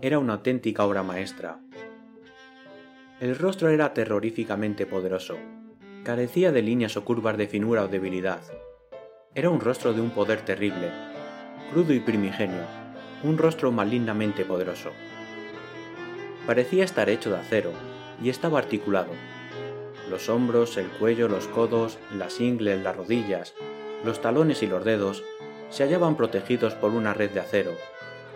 era 0.02 0.20
una 0.20 0.34
auténtica 0.34 0.84
obra 0.84 1.04
maestra. 1.04 1.62
El 3.22 3.38
rostro 3.38 3.70
era 3.70 3.94
terroríficamente 3.94 4.86
poderoso, 4.86 5.38
carecía 6.04 6.52
de 6.52 6.64
líneas 6.64 6.98
o 6.98 7.06
curvas 7.06 7.38
de 7.38 7.48
finura 7.48 7.86
o 7.86 7.88
debilidad. 7.88 8.42
Era 9.36 9.50
un 9.50 9.62
rostro 9.62 9.94
de 9.94 10.02
un 10.02 10.10
poder 10.10 10.42
terrible, 10.42 10.92
crudo 11.72 11.94
y 11.94 12.02
primigenio, 12.02 12.66
un 13.24 13.38
rostro 13.38 13.72
malignamente 13.72 14.44
poderoso. 14.44 14.90
Parecía 16.46 16.84
estar 16.84 17.10
hecho 17.10 17.30
de 17.30 17.38
acero 17.38 17.72
y 18.22 18.30
estaba 18.30 18.60
articulado. 18.60 19.12
Los 20.10 20.30
hombros, 20.30 20.78
el 20.78 20.88
cuello, 20.88 21.28
los 21.28 21.48
codos, 21.48 22.00
las 22.14 22.42
ingles, 22.42 22.82
las 22.82 22.96
rodillas, 22.96 23.54
los 24.04 24.22
talones 24.22 24.64
y 24.64 24.68
los 24.68 24.84
dedos 24.84 25.24
se 25.70 25.84
hallaban 25.84 26.18
protegidos 26.18 26.74
por 26.74 26.92
una 26.92 27.14
red 27.14 27.32
de 27.32 27.40
acero, 27.40 27.72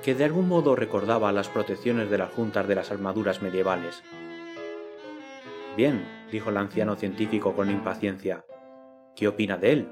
que 0.03 0.15
de 0.15 0.23
algún 0.23 0.47
modo 0.47 0.75
recordaba 0.75 1.31
las 1.31 1.49
protecciones 1.49 2.09
de 2.09 2.19
las 2.19 2.31
juntas 2.31 2.67
de 2.67 2.75
las 2.75 2.91
armaduras 2.91 3.41
medievales. 3.41 4.03
Bien, 5.75 6.07
dijo 6.31 6.51
el 6.51 6.57
anciano 6.57 6.95
científico 6.95 7.53
con 7.53 7.69
impaciencia. 7.69 8.45
¿Qué 9.15 9.27
opina 9.27 9.57
de 9.57 9.71
él? 9.73 9.91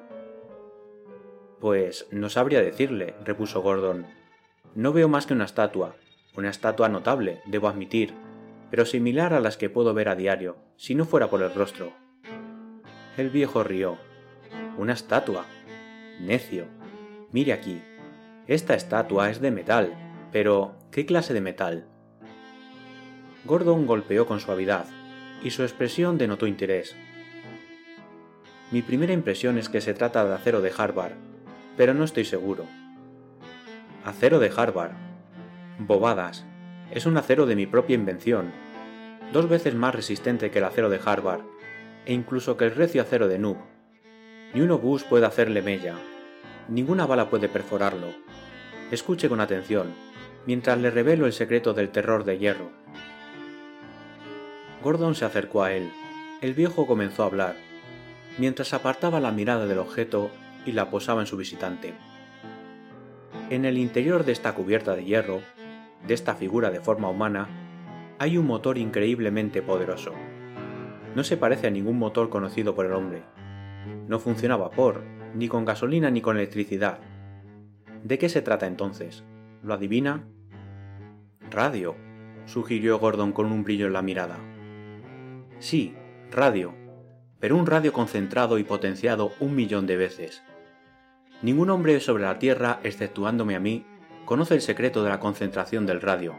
Pues 1.59 2.07
no 2.11 2.29
sabría 2.29 2.61
decirle, 2.61 3.15
repuso 3.25 3.61
Gordon. 3.61 4.05
No 4.75 4.93
veo 4.93 5.09
más 5.09 5.25
que 5.25 5.33
una 5.33 5.45
estatua, 5.45 5.95
una 6.35 6.49
estatua 6.49 6.89
notable, 6.89 7.41
debo 7.45 7.67
admitir, 7.67 8.13
pero 8.71 8.85
similar 8.85 9.33
a 9.33 9.39
las 9.39 9.57
que 9.57 9.69
puedo 9.69 9.93
ver 9.93 10.09
a 10.09 10.15
diario, 10.15 10.57
si 10.77 10.95
no 10.95 11.05
fuera 11.05 11.29
por 11.29 11.41
el 11.41 11.53
rostro. 11.53 11.93
El 13.17 13.29
viejo 13.29 13.63
rió. 13.63 13.97
Una 14.77 14.93
estatua. 14.93 15.45
Necio. 16.19 16.65
Mire 17.31 17.53
aquí. 17.53 17.81
Esta 18.47 18.73
estatua 18.73 19.29
es 19.29 19.41
de 19.41 19.51
metal, 19.51 19.93
pero 20.31 20.75
¿qué 20.91 21.05
clase 21.05 21.33
de 21.33 21.41
metal? 21.41 21.87
Gordon 23.45 23.85
golpeó 23.85 24.25
con 24.25 24.39
suavidad, 24.39 24.85
y 25.43 25.51
su 25.51 25.61
expresión 25.63 26.17
denotó 26.17 26.47
interés. 26.47 26.95
Mi 28.71 28.81
primera 28.81 29.13
impresión 29.13 29.59
es 29.59 29.69
que 29.69 29.81
se 29.81 29.93
trata 29.93 30.25
de 30.25 30.33
acero 30.33 30.61
de 30.61 30.71
Harvard, 30.75 31.13
pero 31.77 31.93
no 31.93 32.03
estoy 32.03 32.25
seguro. 32.25 32.65
Acero 34.03 34.39
de 34.39 34.51
Harvard. 34.55 35.12
Bobadas. 35.79 36.45
Es 36.91 37.07
un 37.07 37.17
acero 37.17 37.47
de 37.47 37.55
mi 37.55 37.65
propia 37.65 37.95
invención, 37.95 38.51
dos 39.31 39.49
veces 39.49 39.73
más 39.73 39.95
resistente 39.95 40.51
que 40.51 40.59
el 40.59 40.65
acero 40.65 40.87
de 40.87 40.99
Harvard, 41.03 41.41
e 42.05 42.13
incluso 42.13 42.57
que 42.57 42.65
el 42.65 42.75
recio 42.75 43.01
acero 43.01 43.27
de 43.27 43.39
Noob. 43.39 43.57
Ni 44.53 44.61
un 44.61 44.69
obús 44.69 45.03
puede 45.03 45.25
hacerle 45.25 45.63
mella. 45.63 45.95
Ninguna 46.67 47.07
bala 47.07 47.31
puede 47.31 47.49
perforarlo. 47.49 48.07
Escuche 48.91 49.29
con 49.29 49.41
atención, 49.41 49.95
mientras 50.45 50.77
le 50.77 50.91
revelo 50.91 51.25
el 51.25 51.33
secreto 51.33 51.73
del 51.73 51.89
terror 51.89 52.23
de 52.23 52.37
hierro. 52.37 52.69
Gordon 54.83 55.15
se 55.15 55.25
acercó 55.25 55.63
a 55.63 55.73
él. 55.73 55.89
El 56.41 56.53
viejo 56.53 56.85
comenzó 56.85 57.23
a 57.23 57.27
hablar, 57.27 57.55
mientras 58.37 58.73
apartaba 58.75 59.19
la 59.19 59.31
mirada 59.31 59.65
del 59.65 59.79
objeto 59.79 60.29
y 60.67 60.73
la 60.73 60.91
posaba 60.91 61.21
en 61.21 61.27
su 61.27 61.35
visitante. 61.35 61.95
En 63.49 63.65
el 63.65 63.79
interior 63.79 64.23
de 64.23 64.33
esta 64.33 64.53
cubierta 64.53 64.95
de 64.95 65.05
hierro, 65.05 65.41
de 66.07 66.13
esta 66.13 66.35
figura 66.35 66.71
de 66.71 66.81
forma 66.81 67.09
humana, 67.09 67.47
hay 68.19 68.37
un 68.37 68.45
motor 68.45 68.77
increíblemente 68.77 69.61
poderoso. 69.61 70.11
No 71.15 71.23
se 71.23 71.37
parece 71.37 71.67
a 71.67 71.71
ningún 71.71 71.99
motor 71.99 72.29
conocido 72.29 72.75
por 72.75 72.85
el 72.85 72.93
hombre. 72.93 73.23
No 74.07 74.19
funciona 74.19 74.55
a 74.55 74.57
vapor, 74.57 75.03
ni 75.35 75.47
con 75.47 75.65
gasolina 75.65 76.09
ni 76.09 76.21
con 76.21 76.37
electricidad. 76.37 76.99
¿De 78.03 78.17
qué 78.17 78.29
se 78.29 78.41
trata 78.41 78.67
entonces? 78.67 79.23
¿Lo 79.63 79.73
adivina? 79.73 80.23
Radio, 81.49 81.95
sugirió 82.45 82.99
Gordon 82.99 83.31
con 83.31 83.51
un 83.51 83.63
brillo 83.63 83.87
en 83.87 83.93
la 83.93 84.01
mirada. 84.01 84.39
Sí, 85.59 85.95
radio, 86.31 86.73
pero 87.39 87.57
un 87.57 87.65
radio 87.65 87.93
concentrado 87.93 88.57
y 88.57 88.63
potenciado 88.63 89.31
un 89.39 89.55
millón 89.55 89.85
de 89.85 89.97
veces. 89.97 90.43
Ningún 91.41 91.69
hombre 91.69 91.99
sobre 91.99 92.23
la 92.23 92.39
Tierra, 92.39 92.79
exceptuándome 92.83 93.55
a 93.55 93.59
mí, 93.59 93.85
conoce 94.25 94.55
el 94.55 94.61
secreto 94.61 95.03
de 95.03 95.09
la 95.09 95.19
concentración 95.19 95.85
del 95.85 96.01
radio. 96.01 96.35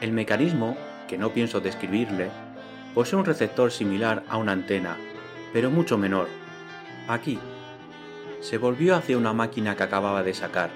El 0.00 0.12
mecanismo, 0.12 0.76
que 1.08 1.18
no 1.18 1.30
pienso 1.30 1.60
describirle, 1.60 2.30
posee 2.94 3.18
un 3.18 3.24
receptor 3.24 3.72
similar 3.72 4.22
a 4.28 4.36
una 4.36 4.52
antena, 4.52 4.96
pero 5.52 5.70
mucho 5.70 5.98
menor. 5.98 6.28
Aquí. 7.08 7.38
Se 8.40 8.58
volvió 8.58 8.96
hacia 8.96 9.16
una 9.16 9.32
máquina 9.32 9.76
que 9.76 9.84
acababa 9.84 10.22
de 10.22 10.34
sacar, 10.34 10.70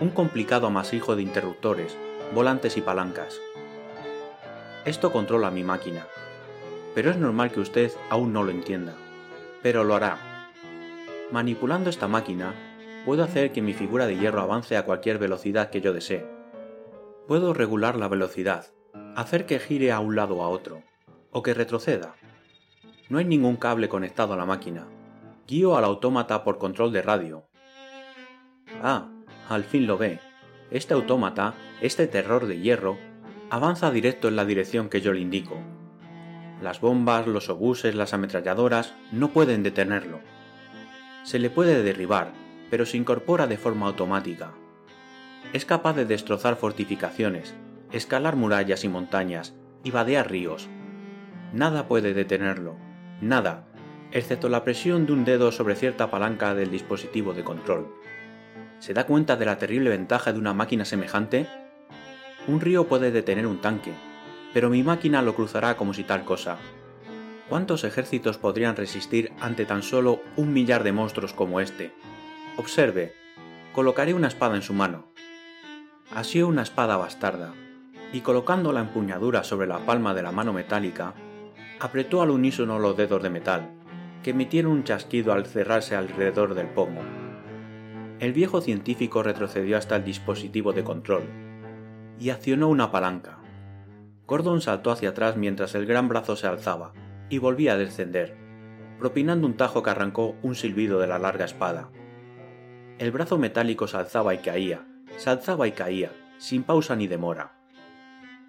un 0.00 0.10
complicado 0.10 0.66
amasijo 0.66 1.14
de 1.14 1.22
interruptores, 1.22 1.96
volantes 2.34 2.76
y 2.76 2.80
palancas. 2.80 3.38
Esto 4.84 5.12
controla 5.12 5.50
mi 5.50 5.64
máquina, 5.64 6.06
pero 6.94 7.10
es 7.10 7.16
normal 7.16 7.50
que 7.50 7.60
usted 7.60 7.92
aún 8.08 8.32
no 8.32 8.42
lo 8.42 8.50
entienda, 8.50 8.94
pero 9.62 9.84
lo 9.84 9.94
hará 9.94 10.36
Manipulando 11.32 11.90
esta 11.90 12.06
máquina, 12.06 12.54
puedo 13.06 13.22
hacer 13.22 13.52
que 13.52 13.62
mi 13.62 13.72
figura 13.72 14.06
de 14.06 14.18
hierro 14.18 14.40
avance 14.40 14.76
a 14.76 14.84
cualquier 14.84 15.18
velocidad 15.18 15.70
que 15.70 15.80
yo 15.80 15.92
desee. 15.92 16.26
Puedo 17.28 17.54
regular 17.54 17.96
la 17.96 18.08
velocidad, 18.08 18.66
hacer 19.14 19.46
que 19.46 19.60
gire 19.60 19.92
a 19.92 20.00
un 20.00 20.16
lado 20.16 20.36
o 20.36 20.42
a 20.42 20.48
otro, 20.48 20.82
o 21.30 21.42
que 21.42 21.54
retroceda. 21.54 22.16
No 23.08 23.18
hay 23.18 23.24
ningún 23.24 23.56
cable 23.56 23.88
conectado 23.88 24.34
a 24.34 24.36
la 24.36 24.44
máquina. 24.44 24.88
Guío 25.46 25.76
al 25.76 25.84
autómata 25.84 26.42
por 26.42 26.58
control 26.58 26.92
de 26.92 27.02
radio. 27.02 27.44
Ah, 28.82 29.08
al 29.48 29.62
fin 29.62 29.86
lo 29.86 29.96
ve. 29.96 30.18
Este 30.72 30.92
autómata, 30.92 31.54
este 31.80 32.08
terror 32.08 32.46
de 32.46 32.60
hierro, 32.60 32.98
avanza 33.48 33.92
directo 33.92 34.26
en 34.26 34.34
la 34.34 34.44
dirección 34.44 34.88
que 34.88 35.00
yo 35.00 35.12
le 35.12 35.20
indico. 35.20 35.56
Las 36.60 36.80
bombas, 36.80 37.28
los 37.28 37.48
obuses, 37.48 37.94
las 37.94 38.12
ametralladoras 38.12 38.94
no 39.12 39.32
pueden 39.32 39.62
detenerlo 39.62 40.18
se 41.26 41.40
le 41.40 41.50
puede 41.50 41.82
derribar, 41.82 42.30
pero 42.70 42.86
se 42.86 42.96
incorpora 42.96 43.46
de 43.46 43.56
forma 43.56 43.86
automática. 43.86 44.52
Es 45.52 45.64
capaz 45.64 45.94
de 45.94 46.04
destrozar 46.04 46.56
fortificaciones, 46.56 47.54
escalar 47.92 48.36
murallas 48.36 48.84
y 48.84 48.88
montañas, 48.88 49.54
y 49.84 49.90
vadear 49.90 50.30
ríos. 50.30 50.68
Nada 51.52 51.86
puede 51.86 52.14
detenerlo, 52.14 52.76
nada, 53.20 53.68
excepto 54.12 54.48
la 54.48 54.64
presión 54.64 55.06
de 55.06 55.12
un 55.12 55.24
dedo 55.24 55.52
sobre 55.52 55.76
cierta 55.76 56.10
palanca 56.10 56.54
del 56.54 56.70
dispositivo 56.70 57.32
de 57.32 57.44
control. 57.44 57.94
¿Se 58.78 58.94
da 58.94 59.06
cuenta 59.06 59.36
de 59.36 59.46
la 59.46 59.58
terrible 59.58 59.90
ventaja 59.90 60.32
de 60.32 60.38
una 60.38 60.52
máquina 60.52 60.84
semejante? 60.84 61.46
Un 62.46 62.60
río 62.60 62.88
puede 62.88 63.10
detener 63.10 63.46
un 63.46 63.60
tanque, 63.60 63.92
pero 64.52 64.70
mi 64.70 64.82
máquina 64.82 65.22
lo 65.22 65.34
cruzará 65.34 65.76
como 65.76 65.94
si 65.94 66.04
tal 66.04 66.24
cosa, 66.24 66.58
¿Cuántos 67.48 67.84
ejércitos 67.84 68.38
podrían 68.38 68.74
resistir 68.74 69.32
ante 69.40 69.66
tan 69.66 69.84
solo 69.84 70.20
un 70.34 70.52
millar 70.52 70.82
de 70.82 70.90
monstruos 70.90 71.32
como 71.32 71.60
este? 71.60 71.92
Observe, 72.58 73.12
colocaré 73.74 74.14
una 74.14 74.28
espada 74.28 74.56
en 74.56 74.62
su 74.62 74.72
mano. 74.72 75.12
Asió 76.14 76.48
una 76.48 76.62
espada 76.62 76.96
bastarda, 76.96 77.52
y 78.14 78.22
colocando 78.22 78.72
la 78.72 78.80
empuñadura 78.80 79.44
sobre 79.44 79.66
la 79.66 79.84
palma 79.84 80.14
de 80.14 80.22
la 80.22 80.32
mano 80.32 80.54
metálica, 80.54 81.12
apretó 81.80 82.22
al 82.22 82.30
unísono 82.30 82.78
los 82.78 82.96
dedos 82.96 83.22
de 83.22 83.28
metal, 83.28 83.70
que 84.22 84.30
emitieron 84.30 84.72
un 84.72 84.84
chasquido 84.84 85.34
al 85.34 85.44
cerrarse 85.44 85.96
alrededor 85.96 86.54
del 86.54 86.68
pomo. 86.68 87.02
El 88.20 88.32
viejo 88.32 88.62
científico 88.62 89.22
retrocedió 89.22 89.76
hasta 89.76 89.96
el 89.96 90.04
dispositivo 90.04 90.72
de 90.72 90.82
control 90.82 91.24
y 92.18 92.30
accionó 92.30 92.68
una 92.68 92.90
palanca. 92.90 93.38
Gordon 94.26 94.62
saltó 94.62 94.92
hacia 94.92 95.10
atrás 95.10 95.36
mientras 95.36 95.74
el 95.74 95.84
gran 95.84 96.08
brazo 96.08 96.36
se 96.36 96.46
alzaba 96.46 96.94
y 97.28 97.36
volvía 97.36 97.74
a 97.74 97.76
descender, 97.76 98.34
propinando 98.98 99.46
un 99.46 99.58
tajo 99.58 99.82
que 99.82 99.90
arrancó 99.90 100.36
un 100.42 100.54
silbido 100.54 100.98
de 100.98 101.06
la 101.06 101.18
larga 101.18 101.44
espada. 101.44 101.90
El 102.98 103.10
brazo 103.10 103.36
metálico 103.36 103.86
se 103.86 103.98
alzaba 103.98 104.32
y 104.32 104.38
caía, 104.38 104.80
se 105.18 105.28
alzaba 105.28 105.68
y 105.68 105.72
caía, 105.72 106.12
sin 106.38 106.62
pausa 106.62 106.96
ni 106.96 107.06
demora. 107.06 107.52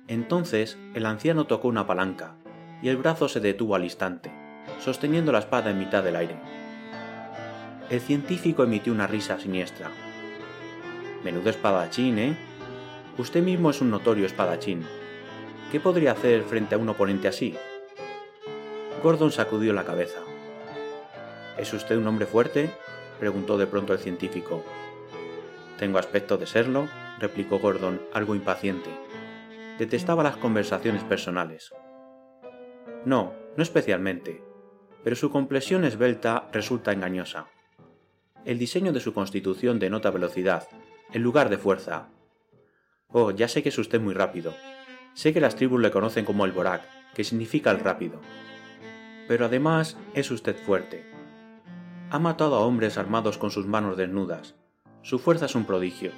Entonces 0.07 0.77
el 0.93 1.05
anciano 1.05 1.47
tocó 1.47 1.67
una 1.67 1.85
palanca, 1.85 2.35
y 2.81 2.87
el 2.87 2.95
brazo 2.95 3.27
se 3.27 3.41
detuvo 3.41 3.75
al 3.75 3.83
instante, 3.83 4.31
sosteniendo 4.79 5.33
la 5.33 5.39
espada 5.39 5.71
en 5.71 5.79
mitad 5.79 6.01
del 6.01 6.15
aire. 6.15 6.37
El 7.89 7.99
científico 7.99 8.63
emitió 8.63 8.93
una 8.93 9.05
risa 9.05 9.37
siniestra. 9.37 9.91
Menudo 11.25 11.49
espadachín, 11.49 12.17
¿eh? 12.17 12.37
Usted 13.17 13.43
mismo 13.43 13.71
es 13.71 13.81
un 13.81 13.91
notorio 13.91 14.25
espadachín. 14.25 14.85
¿Qué 15.73 15.81
podría 15.81 16.13
hacer 16.13 16.43
frente 16.43 16.75
a 16.75 16.77
un 16.77 16.87
oponente 16.87 17.27
así? 17.27 17.53
Gordon 19.03 19.33
sacudió 19.33 19.73
la 19.73 19.83
cabeza. 19.83 20.19
¿Es 21.57 21.73
usted 21.73 21.97
un 21.97 22.07
hombre 22.07 22.27
fuerte? 22.27 22.71
Preguntó 23.19 23.57
de 23.57 23.67
pronto 23.67 23.93
el 23.93 23.99
científico. 23.99 24.63
Tengo 25.77 25.99
aspecto 25.99 26.37
de 26.37 26.47
serlo, 26.47 26.87
replicó 27.19 27.59
Gordon, 27.59 28.01
algo 28.13 28.35
impaciente. 28.35 28.89
Detestaba 29.77 30.23
las 30.23 30.37
conversaciones 30.37 31.03
personales. 31.03 31.71
No, 33.05 33.33
no 33.55 33.63
especialmente, 33.63 34.41
pero 35.03 35.15
su 35.15 35.29
complexión 35.29 35.83
esbelta 35.83 36.49
resulta 36.51 36.91
engañosa. 36.91 37.47
El 38.45 38.57
diseño 38.57 38.93
de 38.93 38.99
su 38.99 39.13
constitución 39.13 39.79
denota 39.79 40.09
velocidad, 40.09 40.67
en 41.11 41.21
lugar 41.21 41.49
de 41.49 41.57
fuerza. 41.57 42.09
Oh, 43.09 43.31
ya 43.31 43.47
sé 43.47 43.63
que 43.63 43.69
es 43.69 43.77
usted 43.77 43.99
muy 43.99 44.13
rápido. 44.13 44.53
Sé 45.13 45.33
que 45.33 45.41
las 45.41 45.55
tribus 45.55 45.81
le 45.81 45.91
conocen 45.91 46.25
como 46.25 46.45
el 46.45 46.51
Borak, 46.51 46.81
que 47.13 47.23
significa 47.23 47.71
el 47.71 47.79
rápido 47.79 48.19
pero 49.27 49.45
además 49.45 49.97
es 50.13 50.31
usted 50.31 50.55
fuerte. 50.55 51.03
Ha 52.09 52.19
matado 52.19 52.55
a 52.55 52.61
hombres 52.61 52.97
armados 52.97 53.37
con 53.37 53.51
sus 53.51 53.65
manos 53.65 53.97
desnudas. 53.97 54.55
Su 55.01 55.19
fuerza 55.19 55.47
es 55.47 55.55
un 55.55 55.65
prodigio. 55.65 56.11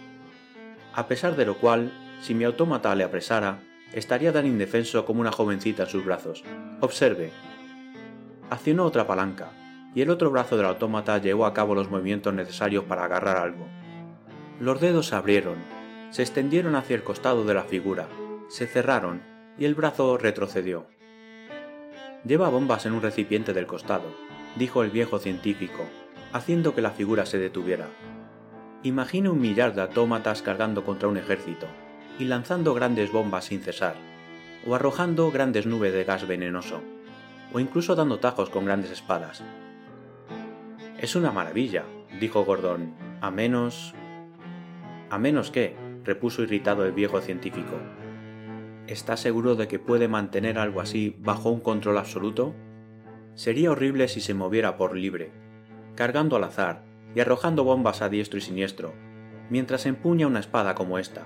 A 0.93 1.07
pesar 1.07 1.35
de 1.35 1.47
lo 1.47 1.57
cual, 1.57 1.91
si 2.21 2.35
mi 2.35 2.43
autómata 2.43 2.93
le 2.93 3.03
apresara, 3.03 3.63
estaría 3.93 4.31
tan 4.31 4.45
indefenso 4.45 5.03
como 5.03 5.21
una 5.21 5.31
jovencita 5.31 5.83
en 5.83 5.89
sus 5.89 6.05
brazos. 6.05 6.43
Observe. 6.79 7.31
Accionó 8.51 8.85
otra 8.85 9.07
palanca, 9.07 9.49
y 9.95 10.01
el 10.01 10.11
otro 10.11 10.29
brazo 10.29 10.57
del 10.57 10.67
autómata 10.67 11.17
llevó 11.17 11.47
a 11.47 11.55
cabo 11.55 11.73
los 11.73 11.89
movimientos 11.89 12.35
necesarios 12.35 12.83
para 12.83 13.05
agarrar 13.05 13.37
algo. 13.37 13.67
Los 14.59 14.79
dedos 14.79 15.07
se 15.07 15.15
abrieron, 15.15 15.57
se 16.11 16.21
extendieron 16.21 16.75
hacia 16.75 16.97
el 16.97 17.03
costado 17.03 17.45
de 17.45 17.55
la 17.55 17.63
figura, 17.63 18.07
se 18.47 18.67
cerraron, 18.67 19.23
y 19.57 19.65
el 19.65 19.73
brazo 19.73 20.19
retrocedió. 20.19 20.85
Lleva 22.25 22.49
bombas 22.49 22.85
en 22.85 22.93
un 22.93 23.01
recipiente 23.01 23.53
del 23.53 23.65
costado, 23.65 24.13
dijo 24.55 24.83
el 24.83 24.89
viejo 24.89 25.19
científico, 25.19 25.85
haciendo 26.33 26.75
que 26.75 26.81
la 26.81 26.91
figura 26.91 27.25
se 27.25 27.37
detuviera. 27.37 27.87
Imagine 28.83 29.29
un 29.29 29.41
millar 29.41 29.75
de 29.75 29.81
autómatas 29.81 30.41
cargando 30.41 30.83
contra 30.83 31.09
un 31.09 31.17
ejército 31.17 31.67
y 32.17 32.25
lanzando 32.25 32.73
grandes 32.73 33.11
bombas 33.11 33.45
sin 33.45 33.61
cesar, 33.61 33.95
o 34.65 34.75
arrojando 34.75 35.31
grandes 35.31 35.65
nubes 35.65 35.93
de 35.93 36.03
gas 36.03 36.27
venenoso, 36.27 36.81
o 37.53 37.59
incluso 37.59 37.95
dando 37.95 38.19
tajos 38.19 38.49
con 38.49 38.65
grandes 38.65 38.91
espadas. 38.91 39.43
Es 40.97 41.15
una 41.15 41.31
maravilla, 41.31 41.85
dijo 42.19 42.43
Gordon, 42.45 42.93
a 43.21 43.31
menos... 43.31 43.93
A 45.09 45.17
menos 45.17 45.49
que, 45.49 45.75
repuso 46.03 46.43
irritado 46.43 46.85
el 46.85 46.91
viejo 46.91 47.21
científico. 47.21 47.77
¿Está 48.87 49.17
seguro 49.17 49.55
de 49.55 49.67
que 49.67 49.79
puede 49.79 50.07
mantener 50.07 50.59
algo 50.59 50.81
así 50.81 51.15
bajo 51.19 51.49
un 51.49 51.59
control 51.59 51.97
absoluto? 51.97 52.53
Sería 53.35 53.71
horrible 53.71 54.07
si 54.07 54.21
se 54.21 54.33
moviera 54.33 54.77
por 54.77 54.95
libre, 54.95 55.31
cargando 55.95 56.35
al 56.35 56.43
azar 56.43 56.83
y 57.15 57.19
arrojando 57.19 57.63
bombas 57.63 58.01
a 58.01 58.09
diestro 58.09 58.37
y 58.37 58.41
siniestro, 58.41 58.93
mientras 59.49 59.85
empuña 59.85 60.27
una 60.27 60.39
espada 60.39 60.75
como 60.75 60.99
esta. 60.99 61.25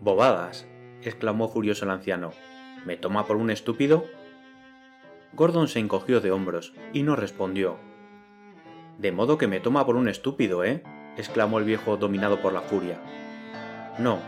Bobadas, 0.00 0.66
exclamó 1.02 1.48
furioso 1.48 1.84
el 1.84 1.90
anciano. 1.90 2.32
¿Me 2.84 2.96
toma 2.96 3.26
por 3.26 3.36
un 3.36 3.50
estúpido? 3.50 4.04
Gordon 5.34 5.68
se 5.68 5.78
encogió 5.78 6.20
de 6.20 6.30
hombros 6.30 6.74
y 6.92 7.02
no 7.02 7.16
respondió. 7.16 7.76
De 8.98 9.12
modo 9.12 9.38
que 9.38 9.46
me 9.46 9.60
toma 9.60 9.86
por 9.86 9.96
un 9.96 10.08
estúpido, 10.08 10.64
¿eh? 10.64 10.82
exclamó 11.16 11.58
el 11.58 11.64
viejo 11.64 11.96
dominado 11.96 12.40
por 12.40 12.52
la 12.52 12.62
furia. 12.62 13.00
No, 13.98 14.18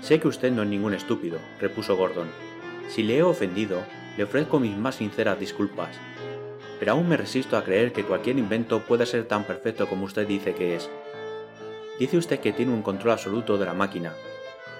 Sé 0.00 0.20
que 0.20 0.28
usted 0.28 0.52
no 0.52 0.62
es 0.62 0.68
ningún 0.68 0.94
estúpido, 0.94 1.38
repuso 1.60 1.96
Gordon. 1.96 2.28
Si 2.88 3.02
le 3.02 3.18
he 3.18 3.22
ofendido, 3.22 3.82
le 4.16 4.24
ofrezco 4.24 4.60
mis 4.60 4.76
más 4.76 4.96
sinceras 4.96 5.38
disculpas. 5.38 5.96
Pero 6.78 6.92
aún 6.92 7.08
me 7.08 7.16
resisto 7.16 7.56
a 7.56 7.64
creer 7.64 7.92
que 7.92 8.04
cualquier 8.04 8.38
invento 8.38 8.80
pueda 8.80 9.06
ser 9.06 9.24
tan 9.26 9.44
perfecto 9.44 9.88
como 9.88 10.04
usted 10.04 10.26
dice 10.26 10.54
que 10.54 10.76
es. 10.76 10.90
Dice 11.98 12.18
usted 12.18 12.40
que 12.40 12.52
tiene 12.52 12.72
un 12.72 12.82
control 12.82 13.12
absoluto 13.12 13.56
de 13.56 13.64
la 13.66 13.74
máquina. 13.74 14.12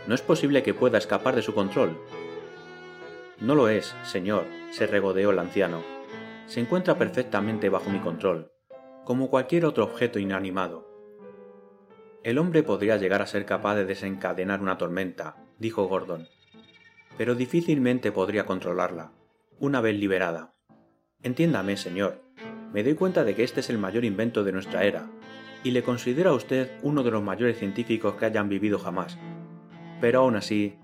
¿No 0.07 0.15
es 0.15 0.23
posible 0.23 0.63
que 0.63 0.75
pueda 0.75 0.99
escapar 0.99 1.35
de 1.35 1.43
su 1.43 1.55
control? 1.55 1.99
No 3.41 3.55
lo 3.55 3.69
es, 3.69 3.95
señor, 4.05 4.45
se 4.71 4.87
regodeó 4.87 5.31
el 5.31 5.39
anciano. 5.39 5.83
Se 6.47 6.61
encuentra 6.61 6.97
perfectamente 6.97 7.69
bajo 7.69 7.91
mi 7.91 7.99
control, 7.99 8.53
como 9.05 9.31
cualquier 9.31 9.65
otro 9.67 9.85
objeto 9.85 10.19
inanimado. 10.19 10.87
El 12.23 12.39
hombre 12.39 12.63
podría 12.63 12.97
llegar 12.97 13.23
a 13.23 13.27
ser 13.27 13.47
capaz 13.47 13.75
de 13.77 13.85
desencadenar 13.85 14.61
una 14.61 14.79
tormenta, 14.79 15.37
dijo 15.59 15.87
Gordon, 15.87 16.29
pero 17.17 17.35
difícilmente 17.35 18.13
podría 18.13 18.47
controlarla, 18.47 19.13
una 19.59 19.81
vez 19.81 19.97
liberada. 19.99 20.55
Entiéndame, 21.23 21.77
señor, 21.77 22.23
me 22.73 22.83
doy 22.83 22.95
cuenta 22.95 23.25
de 23.25 23.35
que 23.35 23.43
este 23.43 23.61
es 23.61 23.71
el 23.71 23.79
mayor 23.79 24.05
invento 24.05 24.45
de 24.45 24.53
nuestra 24.53 24.85
era, 24.85 25.11
y 25.65 25.71
le 25.71 25.83
considero 25.83 26.31
a 26.31 26.35
usted 26.35 26.71
uno 26.83 27.03
de 27.03 27.11
los 27.11 27.23
mayores 27.23 27.59
científicos 27.59 28.15
que 28.15 28.27
hayan 28.27 28.49
vivido 28.49 28.79
jamás. 28.79 29.19
Pero 30.01 30.21
aún 30.21 30.37
así, 30.37 30.79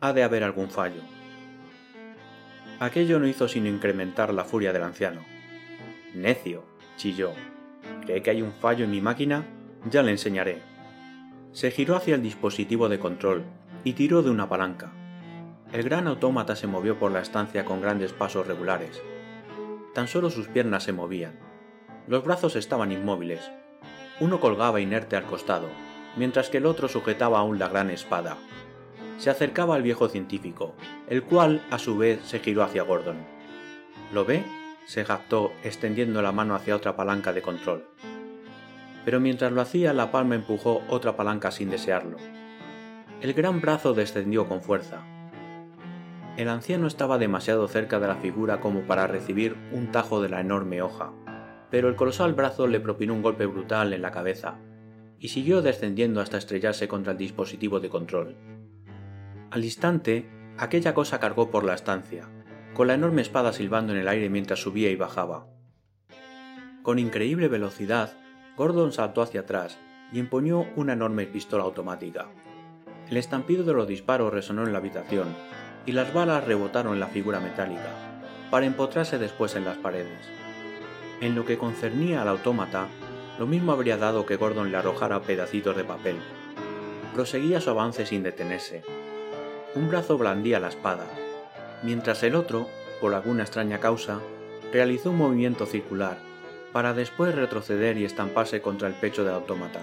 ha 0.00 0.12
de 0.12 0.22
haber 0.22 0.44
algún 0.44 0.70
fallo. 0.70 1.00
Aquello 2.80 3.18
no 3.18 3.26
hizo 3.26 3.48
sino 3.48 3.68
incrementar 3.68 4.32
la 4.34 4.44
furia 4.44 4.72
del 4.72 4.82
anciano. 4.82 5.22
Necio, 6.14 6.64
chilló. 6.96 7.32
¿Cree 8.02 8.22
que 8.22 8.30
hay 8.30 8.42
un 8.42 8.52
fallo 8.52 8.84
en 8.84 8.90
mi 8.90 9.00
máquina? 9.00 9.44
Ya 9.90 10.02
le 10.02 10.10
enseñaré. 10.10 10.58
Se 11.52 11.70
giró 11.70 11.96
hacia 11.96 12.14
el 12.14 12.22
dispositivo 12.22 12.88
de 12.88 12.98
control 12.98 13.44
y 13.84 13.94
tiró 13.94 14.22
de 14.22 14.30
una 14.30 14.48
palanca. 14.48 14.92
El 15.72 15.82
gran 15.82 16.06
autómata 16.06 16.56
se 16.56 16.66
movió 16.66 16.98
por 16.98 17.12
la 17.12 17.20
estancia 17.20 17.64
con 17.64 17.80
grandes 17.80 18.12
pasos 18.12 18.46
regulares. 18.46 19.02
Tan 19.94 20.08
solo 20.08 20.30
sus 20.30 20.48
piernas 20.48 20.84
se 20.84 20.92
movían. 20.92 21.38
Los 22.06 22.24
brazos 22.24 22.56
estaban 22.56 22.92
inmóviles. 22.92 23.50
Uno 24.20 24.40
colgaba 24.40 24.80
inerte 24.80 25.16
al 25.16 25.24
costado, 25.24 25.68
mientras 26.16 26.48
que 26.48 26.58
el 26.58 26.66
otro 26.66 26.88
sujetaba 26.88 27.38
aún 27.38 27.58
la 27.58 27.68
gran 27.68 27.90
espada. 27.90 28.36
Se 29.18 29.30
acercaba 29.30 29.74
al 29.74 29.82
viejo 29.82 30.08
científico, 30.08 30.74
el 31.08 31.22
cual 31.22 31.62
a 31.70 31.78
su 31.78 31.98
vez 31.98 32.20
se 32.24 32.38
giró 32.38 32.62
hacia 32.62 32.82
Gordon. 32.82 33.18
¿Lo 34.12 34.24
ve? 34.24 34.44
se 34.86 35.04
jactó 35.04 35.52
extendiendo 35.62 36.22
la 36.22 36.32
mano 36.32 36.54
hacia 36.54 36.74
otra 36.74 36.96
palanca 36.96 37.34
de 37.34 37.42
control 37.42 37.84
pero 39.08 39.20
mientras 39.20 39.52
lo 39.52 39.62
hacía 39.62 39.94
la 39.94 40.10
palma 40.10 40.34
empujó 40.34 40.82
otra 40.90 41.16
palanca 41.16 41.50
sin 41.50 41.70
desearlo. 41.70 42.18
El 43.22 43.32
gran 43.32 43.62
brazo 43.62 43.94
descendió 43.94 44.46
con 44.46 44.60
fuerza. 44.60 45.02
El 46.38 46.48
anciano 46.48 46.86
estaba 46.86 47.18
demasiado 47.18 47.66
cerca 47.66 47.98
de 47.98 48.06
la 48.06 48.14
figura 48.14 48.60
como 48.60 48.82
para 48.82 49.08
recibir 49.08 49.56
un 49.72 49.90
tajo 49.90 50.22
de 50.22 50.28
la 50.28 50.40
enorme 50.40 50.80
hoja, 50.82 51.12
pero 51.68 51.88
el 51.88 51.96
colosal 51.96 52.32
brazo 52.32 52.68
le 52.68 52.78
propinó 52.78 53.14
un 53.14 53.22
golpe 53.22 53.44
brutal 53.46 53.92
en 53.92 54.02
la 54.02 54.12
cabeza, 54.12 54.56
y 55.18 55.30
siguió 55.30 55.62
descendiendo 55.62 56.20
hasta 56.20 56.38
estrellarse 56.38 56.86
contra 56.86 57.10
el 57.10 57.18
dispositivo 57.18 57.80
de 57.80 57.88
control. 57.88 58.36
Al 59.50 59.64
instante, 59.64 60.30
aquella 60.58 60.94
cosa 60.94 61.18
cargó 61.18 61.50
por 61.50 61.64
la 61.64 61.74
estancia, 61.74 62.28
con 62.72 62.86
la 62.86 62.94
enorme 62.94 63.22
espada 63.22 63.52
silbando 63.52 63.92
en 63.92 63.98
el 63.98 64.06
aire 64.06 64.30
mientras 64.30 64.60
subía 64.60 64.90
y 64.90 64.94
bajaba. 64.94 65.48
Con 66.84 67.00
increíble 67.00 67.48
velocidad, 67.48 68.12
Gordon 68.56 68.92
saltó 68.92 69.22
hacia 69.22 69.40
atrás 69.40 69.76
y 70.12 70.20
empuñó 70.20 70.66
una 70.76 70.92
enorme 70.92 71.26
pistola 71.26 71.64
automática. 71.64 72.28
El 73.10 73.16
estampido 73.16 73.64
de 73.64 73.72
los 73.72 73.88
disparos 73.88 74.32
resonó 74.32 74.62
en 74.62 74.70
la 74.72 74.78
habitación 74.78 75.26
y 75.88 75.92
las 75.92 76.12
balas 76.12 76.44
rebotaron 76.44 76.92
en 76.92 77.00
la 77.00 77.06
figura 77.06 77.40
metálica, 77.40 77.88
para 78.50 78.66
empotrarse 78.66 79.16
después 79.16 79.56
en 79.56 79.64
las 79.64 79.78
paredes. 79.78 80.18
En 81.22 81.34
lo 81.34 81.46
que 81.46 81.56
concernía 81.56 82.20
al 82.20 82.28
autómata, 82.28 82.88
lo 83.38 83.46
mismo 83.46 83.72
habría 83.72 83.96
dado 83.96 84.26
que 84.26 84.36
Gordon 84.36 84.70
le 84.70 84.76
arrojara 84.76 85.22
pedacitos 85.22 85.74
de 85.74 85.84
papel. 85.84 86.16
Proseguía 87.14 87.62
su 87.62 87.70
avance 87.70 88.04
sin 88.04 88.22
detenerse. 88.22 88.82
Un 89.74 89.88
brazo 89.88 90.18
blandía 90.18 90.60
la 90.60 90.68
espada, 90.68 91.06
mientras 91.82 92.22
el 92.22 92.34
otro, 92.34 92.68
por 93.00 93.14
alguna 93.14 93.44
extraña 93.44 93.80
causa, 93.80 94.20
realizó 94.70 95.08
un 95.08 95.16
movimiento 95.16 95.64
circular 95.64 96.18
para 96.70 96.92
después 96.92 97.34
retroceder 97.34 97.96
y 97.96 98.04
estamparse 98.04 98.60
contra 98.60 98.88
el 98.88 98.94
pecho 98.94 99.24
del 99.24 99.32
autómata. 99.32 99.80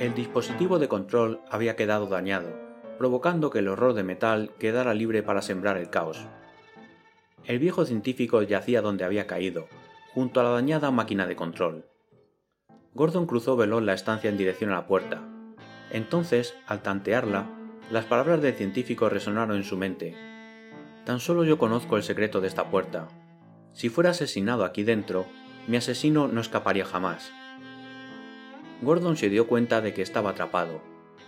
El 0.00 0.14
dispositivo 0.16 0.80
de 0.80 0.88
control 0.88 1.42
había 1.48 1.76
quedado 1.76 2.08
dañado, 2.08 2.65
provocando 2.98 3.50
que 3.50 3.60
el 3.60 3.68
horror 3.68 3.94
de 3.94 4.02
metal 4.02 4.50
quedara 4.58 4.94
libre 4.94 5.22
para 5.22 5.42
sembrar 5.42 5.76
el 5.76 5.90
caos. 5.90 6.26
El 7.44 7.58
viejo 7.58 7.84
científico 7.84 8.42
yacía 8.42 8.82
donde 8.82 9.04
había 9.04 9.26
caído, 9.26 9.68
junto 10.14 10.40
a 10.40 10.42
la 10.42 10.50
dañada 10.50 10.90
máquina 10.90 11.26
de 11.26 11.36
control. 11.36 11.86
Gordon 12.94 13.26
cruzó 13.26 13.56
veloz 13.56 13.82
la 13.82 13.92
estancia 13.92 14.30
en 14.30 14.36
dirección 14.36 14.70
a 14.70 14.76
la 14.76 14.86
puerta. 14.86 15.22
Entonces, 15.90 16.54
al 16.66 16.82
tantearla, 16.82 17.46
las 17.90 18.06
palabras 18.06 18.42
del 18.42 18.54
científico 18.54 19.08
resonaron 19.08 19.56
en 19.56 19.64
su 19.64 19.76
mente. 19.76 20.16
Tan 21.04 21.20
solo 21.20 21.44
yo 21.44 21.58
conozco 21.58 21.96
el 21.96 22.02
secreto 22.02 22.40
de 22.40 22.48
esta 22.48 22.70
puerta. 22.70 23.08
Si 23.72 23.90
fuera 23.90 24.10
asesinado 24.10 24.64
aquí 24.64 24.82
dentro, 24.82 25.26
mi 25.68 25.76
asesino 25.76 26.26
no 26.26 26.40
escaparía 26.40 26.84
jamás. 26.84 27.30
Gordon 28.82 29.16
se 29.16 29.28
dio 29.28 29.46
cuenta 29.46 29.80
de 29.80 29.94
que 29.94 30.02
estaba 30.02 30.30
atrapado, 30.30 30.80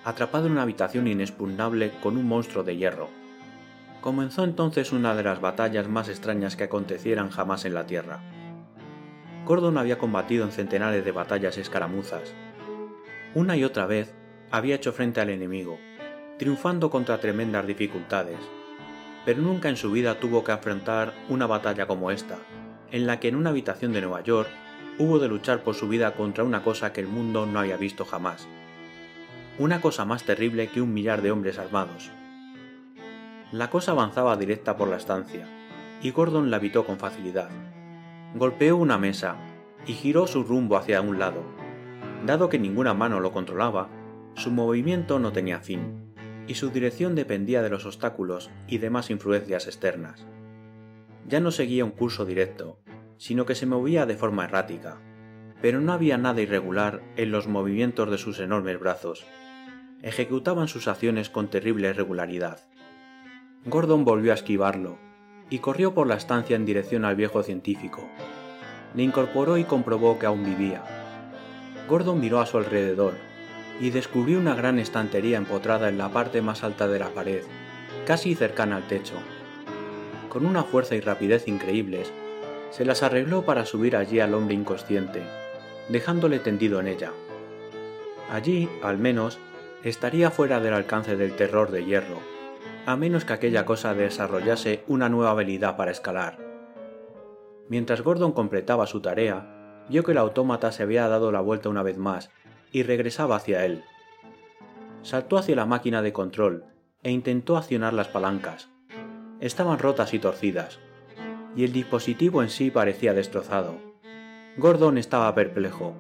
atrapado 0.05 0.47
en 0.47 0.53
una 0.53 0.63
habitación 0.63 1.07
inexpugnable 1.07 1.93
con 2.03 2.17
un 2.17 2.27
monstruo 2.27 2.65
de 2.65 2.77
hierro. 2.77 3.09
Comenzó 4.01 4.45
entonces 4.45 4.93
una 4.93 5.15
de 5.15 5.25
las 5.25 5.41
batallas 5.41 5.89
más 5.89 6.09
extrañas 6.09 6.57
que 6.57 6.65
acontecieran 6.65 7.31
jamás 7.31 7.65
en 7.65 7.75
la 7.75 7.87
Tierra. 7.87 8.21
Gordon 9.45 9.77
había 9.77 9.99
combatido 9.99 10.45
en 10.45 10.53
centenares 10.53 11.05
de 11.05 11.13
batallas 11.13 11.59
escaramuzas. 11.59 12.35
Una 13.35 13.57
y 13.57 13.65
otra 13.65 13.87
vez 13.87 14.15
había 14.51 14.77
hecho 14.77 14.93
frente 14.93 15.21
al 15.21 15.31
enemigo, 15.31 15.79
triunfando 16.39 16.91
contra 16.91 17.19
tremendas 17.19 17.67
dificultades, 17.67 18.39
pero 19.25 19.43
nunca 19.43 19.69
en 19.69 19.77
su 19.77 19.91
vida 19.91 20.21
tuvo 20.21 20.45
que 20.45 20.53
afrontar 20.53 21.13
una 21.29 21.47
batalla 21.47 21.87
como 21.87 22.11
esta, 22.11 22.39
en 22.93 23.07
la 23.07 23.21
que 23.21 23.29
en 23.29 23.37
una 23.37 23.51
habitación 23.51 23.93
de 23.93 24.01
Nueva 24.01 24.23
York 24.23 24.49
hubo 24.99 25.19
de 25.19 25.29
luchar 25.29 25.63
por 25.63 25.75
su 25.75 25.89
vida 25.89 26.15
contra 26.15 26.45
una 26.45 26.63
cosa 26.63 26.93
que 26.93 27.01
el 27.01 27.09
mundo 27.09 27.47
no 27.47 27.61
había 27.61 27.77
visto 27.77 28.05
jamás. 28.05 28.49
Una 29.59 29.81
cosa 29.81 30.05
más 30.05 30.25
terrible 30.25 30.68
que 30.68 30.81
un 30.81 30.92
millar 30.92 31.23
de 31.23 31.31
hombres 31.31 31.59
armados. 31.59 32.11
La 33.53 33.71
cosa 33.71 33.92
avanzaba 33.92 34.37
directa 34.37 34.77
por 34.77 34.88
la 34.88 34.97
estancia, 34.97 35.47
y 36.03 36.11
Gordon 36.11 36.51
la 36.51 36.59
evitó 36.59 36.85
con 36.85 36.99
facilidad. 36.99 37.51
Golpeó 38.35 38.77
una 38.77 38.99
mesa 38.99 39.37
y 39.87 39.94
giró 39.94 40.27
su 40.27 40.44
rumbo 40.44 40.77
hacia 40.77 41.01
un 41.01 41.18
lado. 41.18 41.42
Dado 42.25 42.49
que 42.49 42.59
ninguna 42.59 42.94
mano 42.94 43.21
lo 43.21 43.33
controlaba, 43.33 43.88
su 44.35 44.51
movimiento 44.51 45.18
no 45.18 45.33
tenía 45.33 45.61
fin, 45.61 46.12
y 46.47 46.55
su 46.55 46.71
dirección 46.71 47.14
dependía 47.14 47.62
de 47.62 47.71
los 47.71 47.85
obstáculos 47.85 48.51
y 48.66 48.79
demás 48.79 49.11
influencias 49.11 49.66
externas 49.66 50.27
ya 51.29 51.40
no 51.40 51.51
seguía 51.51 51.85
un 51.85 51.90
curso 51.90 52.25
directo, 52.25 52.81
sino 53.18 53.44
que 53.44 53.55
se 53.55 53.66
movía 53.66 54.07
de 54.07 54.16
forma 54.16 54.44
errática, 54.44 54.99
pero 55.61 55.81
no 55.81 55.92
había 55.92 56.16
nada 56.16 56.40
irregular 56.40 57.03
en 57.16 57.31
los 57.31 57.47
movimientos 57.47 58.11
de 58.11 58.18
sus 58.18 58.40
enormes 58.40 58.81
brazos. 58.81 59.27
Ejecutaban 60.03 60.69
sus 60.69 60.89
acciones 60.89 61.31
con 61.31 61.49
terrible 61.49 61.93
regularidad. 61.93 62.61
Gordon 63.65 64.05
volvió 64.05 64.33
a 64.33 64.35
esquivarlo, 64.35 64.99
y 65.51 65.59
corrió 65.59 65.95
por 65.95 66.07
la 66.07 66.17
estancia 66.17 66.57
en 66.57 66.65
dirección 66.65 67.05
al 67.05 67.17
viejo 67.17 67.43
científico. 67.43 68.09
Le 68.95 69.03
incorporó 69.03 69.59
y 69.59 69.65
comprobó 69.65 70.19
que 70.19 70.27
aún 70.27 70.45
vivía. 70.45 70.83
Gordon 71.89 72.21
miró 72.21 72.41
a 72.41 72.47
su 72.47 72.59
alrededor, 72.59 73.15
y 73.81 73.91
descubrió 73.91 74.39
una 74.39 74.55
gran 74.55 74.79
estantería 74.79 75.37
empotrada 75.37 75.89
en 75.89 75.99
la 75.99 76.11
parte 76.11 76.43
más 76.43 76.65
alta 76.65 76.89
de 76.89 76.99
la 76.99 77.09
pared, 77.09 77.43
casi 78.07 78.35
cercana 78.35 78.77
al 78.77 78.87
techo 78.87 79.15
con 80.29 80.47
una 80.47 80.63
fuerza 80.63 80.95
y 80.95 81.01
rapidez 81.01 81.49
increíbles, 81.49 82.13
se 82.71 82.85
las 82.85 83.03
arregló 83.03 83.45
para 83.45 83.65
subir 83.65 83.97
allí 83.97 84.21
al 84.21 84.35
hombre 84.35 84.55
inconsciente, 84.55 85.23
dejándole 85.89 86.39
tendido 86.39 86.81
en 86.81 86.89
ella. 86.89 87.13
Allí, 88.31 88.69
al 88.83 88.99
menos, 88.99 89.39
estaría 89.83 90.31
fuera 90.31 90.61
del 90.61 90.75
alcance 90.75 91.17
del 91.17 91.37
terror 91.37 91.71
de 91.71 91.85
hierro, 91.85 92.19
a 92.87 92.97
menos 92.97 93.25
que 93.25 93.33
aquella 93.33 93.64
cosa 93.64 93.95
desarrollase 93.95 94.83
una 94.87 95.09
nueva 95.09 95.31
habilidad 95.31 95.77
para 95.77 95.91
escalar. 95.91 96.38
Mientras 97.69 98.01
Gordon 98.03 98.33
completaba 98.33 98.87
su 98.87 99.01
tarea, 99.01 99.85
vio 99.88 100.03
que 100.05 100.12
el 100.12 100.19
autómata 100.19 100.73
se 100.73 100.83
había 100.83 101.09
dado 101.09 101.33
la 101.33 101.41
vuelta 101.41 101.69
una 101.69 101.83
vez 101.83 101.99
más 101.99 102.31
y 102.73 102.83
regresaba 102.83 103.37
hacia 103.37 103.64
él. 103.64 103.85
Saltó 105.03 105.38
hacia 105.38 105.57
la 105.57 105.67
máquina 105.67 106.03
de 106.03 106.12
control 106.12 106.64
e 107.03 107.11
intentó 107.11 107.57
accionar 107.57 107.93
las 107.93 108.09
palancas. 108.09 108.71
Estaban 109.41 109.79
rotas 109.79 110.14
y 110.14 110.19
torcidas, 110.19 110.81
y 111.55 111.64
el 111.64 111.73
dispositivo 111.73 112.43
en 112.43 112.51
sí 112.51 112.71
parecía 112.71 113.14
destrozado. 113.14 113.77
Gordon 114.57 114.99
estaba 114.99 115.35
perplejo. 115.35 115.95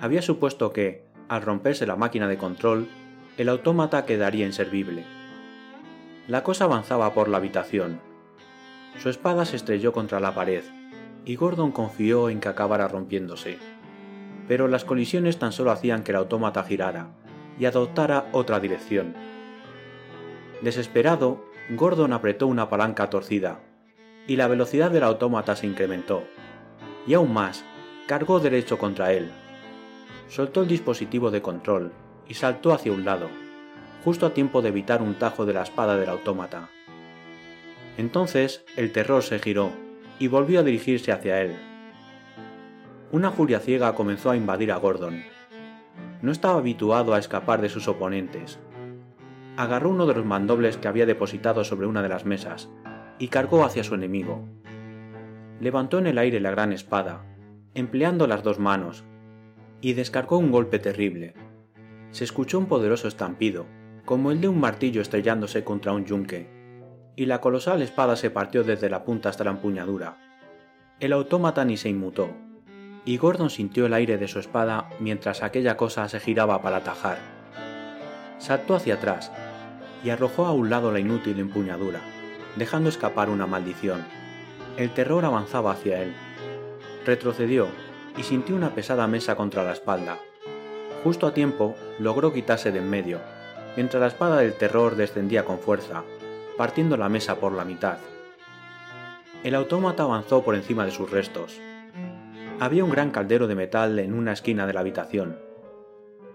Había 0.00 0.20
supuesto 0.20 0.72
que, 0.72 1.05
al 1.28 1.42
romperse 1.42 1.86
la 1.86 1.96
máquina 1.96 2.28
de 2.28 2.38
control, 2.38 2.88
el 3.36 3.48
autómata 3.48 4.06
quedaría 4.06 4.46
inservible. 4.46 5.04
La 6.28 6.42
cosa 6.42 6.64
avanzaba 6.64 7.12
por 7.14 7.28
la 7.28 7.36
habitación. 7.36 8.00
Su 8.98 9.10
espada 9.10 9.44
se 9.44 9.56
estrelló 9.56 9.92
contra 9.92 10.20
la 10.20 10.34
pared, 10.34 10.64
y 11.24 11.36
Gordon 11.36 11.72
confió 11.72 12.30
en 12.30 12.40
que 12.40 12.48
acabara 12.48 12.88
rompiéndose. 12.88 13.58
Pero 14.48 14.68
las 14.68 14.84
colisiones 14.84 15.38
tan 15.38 15.52
solo 15.52 15.70
hacían 15.72 16.02
que 16.02 16.12
el 16.12 16.16
autómata 16.16 16.62
girara 16.62 17.10
y 17.58 17.64
adoptara 17.66 18.28
otra 18.32 18.60
dirección. 18.60 19.14
Desesperado, 20.62 21.44
Gordon 21.70 22.12
apretó 22.12 22.46
una 22.46 22.70
palanca 22.70 23.10
torcida, 23.10 23.60
y 24.26 24.36
la 24.36 24.48
velocidad 24.48 24.90
del 24.90 25.02
autómata 25.02 25.56
se 25.56 25.66
incrementó. 25.66 26.24
Y 27.06 27.14
aún 27.14 27.32
más, 27.32 27.64
cargó 28.06 28.40
derecho 28.40 28.78
contra 28.78 29.12
él. 29.12 29.30
Soltó 30.28 30.62
el 30.62 30.68
dispositivo 30.68 31.30
de 31.30 31.42
control 31.42 31.92
y 32.28 32.34
saltó 32.34 32.72
hacia 32.72 32.92
un 32.92 33.04
lado 33.04 33.28
justo 34.06 34.24
a 34.24 34.30
tiempo 34.32 34.62
de 34.62 34.68
evitar 34.68 35.02
un 35.02 35.16
tajo 35.16 35.46
de 35.46 35.52
la 35.52 35.64
espada 35.64 35.96
del 35.96 36.08
autómata. 36.08 36.68
Entonces 37.96 38.64
el 38.76 38.92
terror 38.92 39.24
se 39.24 39.40
giró 39.40 39.72
y 40.20 40.28
volvió 40.28 40.60
a 40.60 40.62
dirigirse 40.62 41.10
hacia 41.10 41.42
él. 41.42 41.56
Una 43.10 43.32
furia 43.32 43.58
ciega 43.58 43.96
comenzó 43.96 44.30
a 44.30 44.36
invadir 44.36 44.70
a 44.70 44.76
Gordon. 44.76 45.24
No 46.22 46.30
estaba 46.30 46.58
habituado 46.60 47.14
a 47.14 47.18
escapar 47.18 47.60
de 47.60 47.68
sus 47.68 47.88
oponentes. 47.88 48.60
Agarró 49.56 49.90
uno 49.90 50.06
de 50.06 50.14
los 50.14 50.24
mandobles 50.24 50.76
que 50.76 50.86
había 50.86 51.04
depositado 51.04 51.64
sobre 51.64 51.88
una 51.88 52.00
de 52.00 52.08
las 52.08 52.24
mesas 52.24 52.70
y 53.18 53.26
cargó 53.26 53.64
hacia 53.64 53.82
su 53.82 53.96
enemigo. 53.96 54.48
Levantó 55.58 55.98
en 55.98 56.06
el 56.06 56.18
aire 56.18 56.38
la 56.38 56.52
gran 56.52 56.72
espada, 56.72 57.24
empleando 57.74 58.28
las 58.28 58.44
dos 58.44 58.60
manos, 58.60 59.04
y 59.86 59.92
descargó 59.92 60.38
un 60.38 60.50
golpe 60.50 60.80
terrible. 60.80 61.34
Se 62.10 62.24
escuchó 62.24 62.58
un 62.58 62.66
poderoso 62.66 63.06
estampido, 63.06 63.66
como 64.04 64.32
el 64.32 64.40
de 64.40 64.48
un 64.48 64.58
martillo 64.58 65.00
estrellándose 65.00 65.62
contra 65.62 65.92
un 65.92 66.04
yunque, 66.04 66.50
y 67.14 67.26
la 67.26 67.40
colosal 67.40 67.82
espada 67.82 68.16
se 68.16 68.30
partió 68.30 68.64
desde 68.64 68.90
la 68.90 69.04
punta 69.04 69.28
hasta 69.28 69.44
la 69.44 69.52
empuñadura. 69.52 70.18
El 70.98 71.12
autómata 71.12 71.64
ni 71.64 71.76
se 71.76 71.88
inmutó, 71.88 72.30
y 73.04 73.16
Gordon 73.16 73.48
sintió 73.48 73.86
el 73.86 73.94
aire 73.94 74.18
de 74.18 74.26
su 74.26 74.40
espada 74.40 74.90
mientras 74.98 75.44
aquella 75.44 75.76
cosa 75.76 76.08
se 76.08 76.18
giraba 76.18 76.60
para 76.62 76.78
atajar. 76.78 77.18
Saltó 78.38 78.74
hacia 78.74 78.94
atrás 78.94 79.30
y 80.02 80.10
arrojó 80.10 80.46
a 80.46 80.52
un 80.52 80.68
lado 80.68 80.90
la 80.90 80.98
inútil 80.98 81.38
empuñadura, 81.38 82.00
dejando 82.56 82.88
escapar 82.88 83.30
una 83.30 83.46
maldición. 83.46 84.04
El 84.78 84.90
terror 84.90 85.24
avanzaba 85.24 85.70
hacia 85.70 86.02
él. 86.02 86.12
Retrocedió 87.04 87.68
y 88.16 88.22
sintió 88.22 88.56
una 88.56 88.74
pesada 88.74 89.06
mesa 89.06 89.36
contra 89.36 89.64
la 89.64 89.72
espalda. 89.72 90.18
Justo 91.04 91.26
a 91.26 91.34
tiempo 91.34 91.74
logró 91.98 92.32
quitarse 92.32 92.72
de 92.72 92.78
en 92.78 92.90
medio 92.90 93.20
mientras 93.76 94.00
la 94.00 94.08
espada 94.08 94.38
del 94.38 94.54
terror 94.54 94.96
descendía 94.96 95.44
con 95.44 95.58
fuerza, 95.58 96.02
partiendo 96.56 96.96
la 96.96 97.08
mesa 97.08 97.36
por 97.36 97.52
la 97.52 97.64
mitad. 97.64 97.98
El 99.44 99.54
autómata 99.54 100.02
avanzó 100.02 100.42
por 100.42 100.54
encima 100.54 100.84
de 100.86 100.90
sus 100.90 101.10
restos. 101.10 101.60
Había 102.58 102.84
un 102.84 102.90
gran 102.90 103.10
caldero 103.10 103.46
de 103.46 103.54
metal 103.54 103.98
en 103.98 104.14
una 104.14 104.32
esquina 104.32 104.66
de 104.66 104.72
la 104.72 104.80
habitación. 104.80 105.38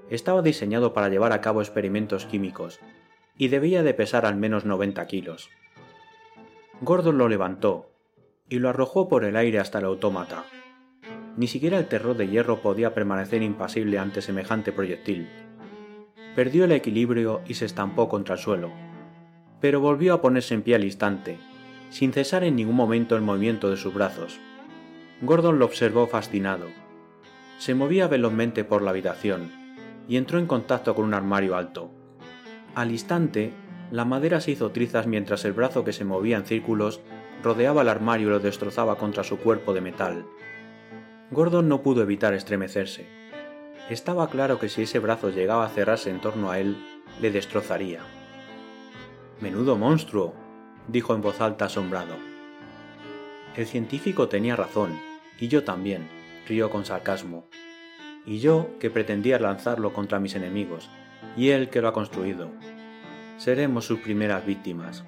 Estaba 0.10 0.44
diseñado 0.44 0.94
para 0.94 1.10
llevar 1.10 1.34
a 1.34 1.42
cabo 1.42 1.62
experimentos 1.62 2.26
químicos 2.26 2.80
y 3.38 3.48
debía 3.48 3.82
de 3.82 3.96
pesar 3.96 4.26
al 4.26 4.36
menos 4.36 4.66
90 4.66 5.06
kilos. 5.08 5.50
Gordon 6.82 7.18
lo 7.18 7.28
levantó 7.28 7.90
y 8.50 8.60
lo 8.60 8.70
arrojó 8.70 9.08
por 9.10 9.24
el 9.26 9.36
aire 9.36 9.60
hasta 9.60 9.80
el 9.80 9.86
autómata. 9.86 10.44
Ni 11.38 11.48
siquiera 11.48 11.78
el 11.78 11.88
terror 11.88 12.18
de 12.18 12.28
hierro 12.28 12.62
podía 12.62 12.94
permanecer 12.94 13.42
impasible 13.42 14.00
ante 14.00 14.22
semejante 14.22 14.72
proyectil 14.72 15.28
perdió 16.36 16.64
el 16.64 16.72
equilibrio 16.72 17.42
y 17.46 17.56
se 17.56 17.66
estampó 17.66 18.08
contra 18.08 18.36
el 18.36 18.42
suelo, 18.42 18.72
pero 19.60 19.80
volvió 19.80 20.14
a 20.14 20.22
ponerse 20.22 20.54
en 20.54 20.62
pie 20.62 20.76
al 20.76 20.86
instante, 20.86 21.38
sin 21.90 22.14
cesar 22.14 22.44
en 22.44 22.56
ningún 22.56 22.76
momento 22.76 23.16
el 23.16 23.22
movimiento 23.22 23.70
de 23.70 23.78
sus 23.78 23.94
brazos. 23.94 24.40
Gordon 25.22 25.60
lo 25.60 25.66
observó 25.66 26.08
fascinado. 26.08 26.68
Se 27.60 27.76
movía 27.76 28.08
velozmente 28.08 28.64
por 28.64 28.82
la 28.82 28.92
habitación 28.92 29.52
y 30.08 30.18
entró 30.18 30.40
en 30.40 30.48
contacto 30.48 30.96
con 30.96 31.06
un 31.06 31.14
armario 31.14 31.56
alto. 31.56 31.92
Al 32.74 32.92
instante, 32.92 33.52
la 33.92 34.06
madera 34.06 34.40
se 34.40 34.52
hizo 34.52 34.72
trizas 34.72 35.06
mientras 35.06 35.44
el 35.46 35.54
brazo 35.54 35.84
que 35.84 35.94
se 35.94 36.06
movía 36.06 36.38
en 36.38 36.46
círculos 36.46 37.02
rodeaba 37.44 37.82
el 37.82 37.90
armario 37.90 38.28
y 38.28 38.32
lo 38.32 38.40
destrozaba 38.40 38.98
contra 38.98 39.24
su 39.24 39.38
cuerpo 39.38 39.74
de 39.74 39.82
metal. 39.82 40.26
Gordon 41.32 41.70
no 41.70 41.82
pudo 41.82 42.02
evitar 42.02 42.34
estremecerse. 42.34 43.08
Estaba 43.90 44.30
claro 44.30 44.60
que 44.60 44.68
si 44.68 44.82
ese 44.82 45.00
brazo 45.00 45.30
llegaba 45.30 45.66
a 45.66 45.70
cerrarse 45.70 46.10
en 46.10 46.20
torno 46.20 46.52
a 46.52 46.60
él, 46.60 46.76
le 47.22 47.32
destrozaría. 47.32 48.02
Menudo 49.40 49.78
monstruo, 49.78 50.34
dijo 50.90 51.16
en 51.16 51.22
voz 51.22 51.40
alta 51.40 51.66
asombrado. 51.66 52.16
El 53.56 53.66
científico 53.66 54.28
tenía 54.28 54.58
razón, 54.58 55.00
y 55.40 55.48
yo 55.48 55.64
también, 55.64 56.10
rió 56.50 56.70
con 56.70 56.84
sarcasmo. 56.84 57.48
Y 58.26 58.40
yo 58.40 58.78
que 58.78 58.90
pretendía 58.90 59.40
lanzarlo 59.40 59.94
contra 59.94 60.20
mis 60.20 60.36
enemigos, 60.36 60.90
y 61.38 61.50
él 61.52 61.70
que 61.70 61.82
lo 61.82 61.88
ha 61.88 61.94
construido. 61.94 62.52
Seremos 63.38 63.86
sus 63.86 64.00
primeras 64.00 64.46
víctimas. 64.46 65.06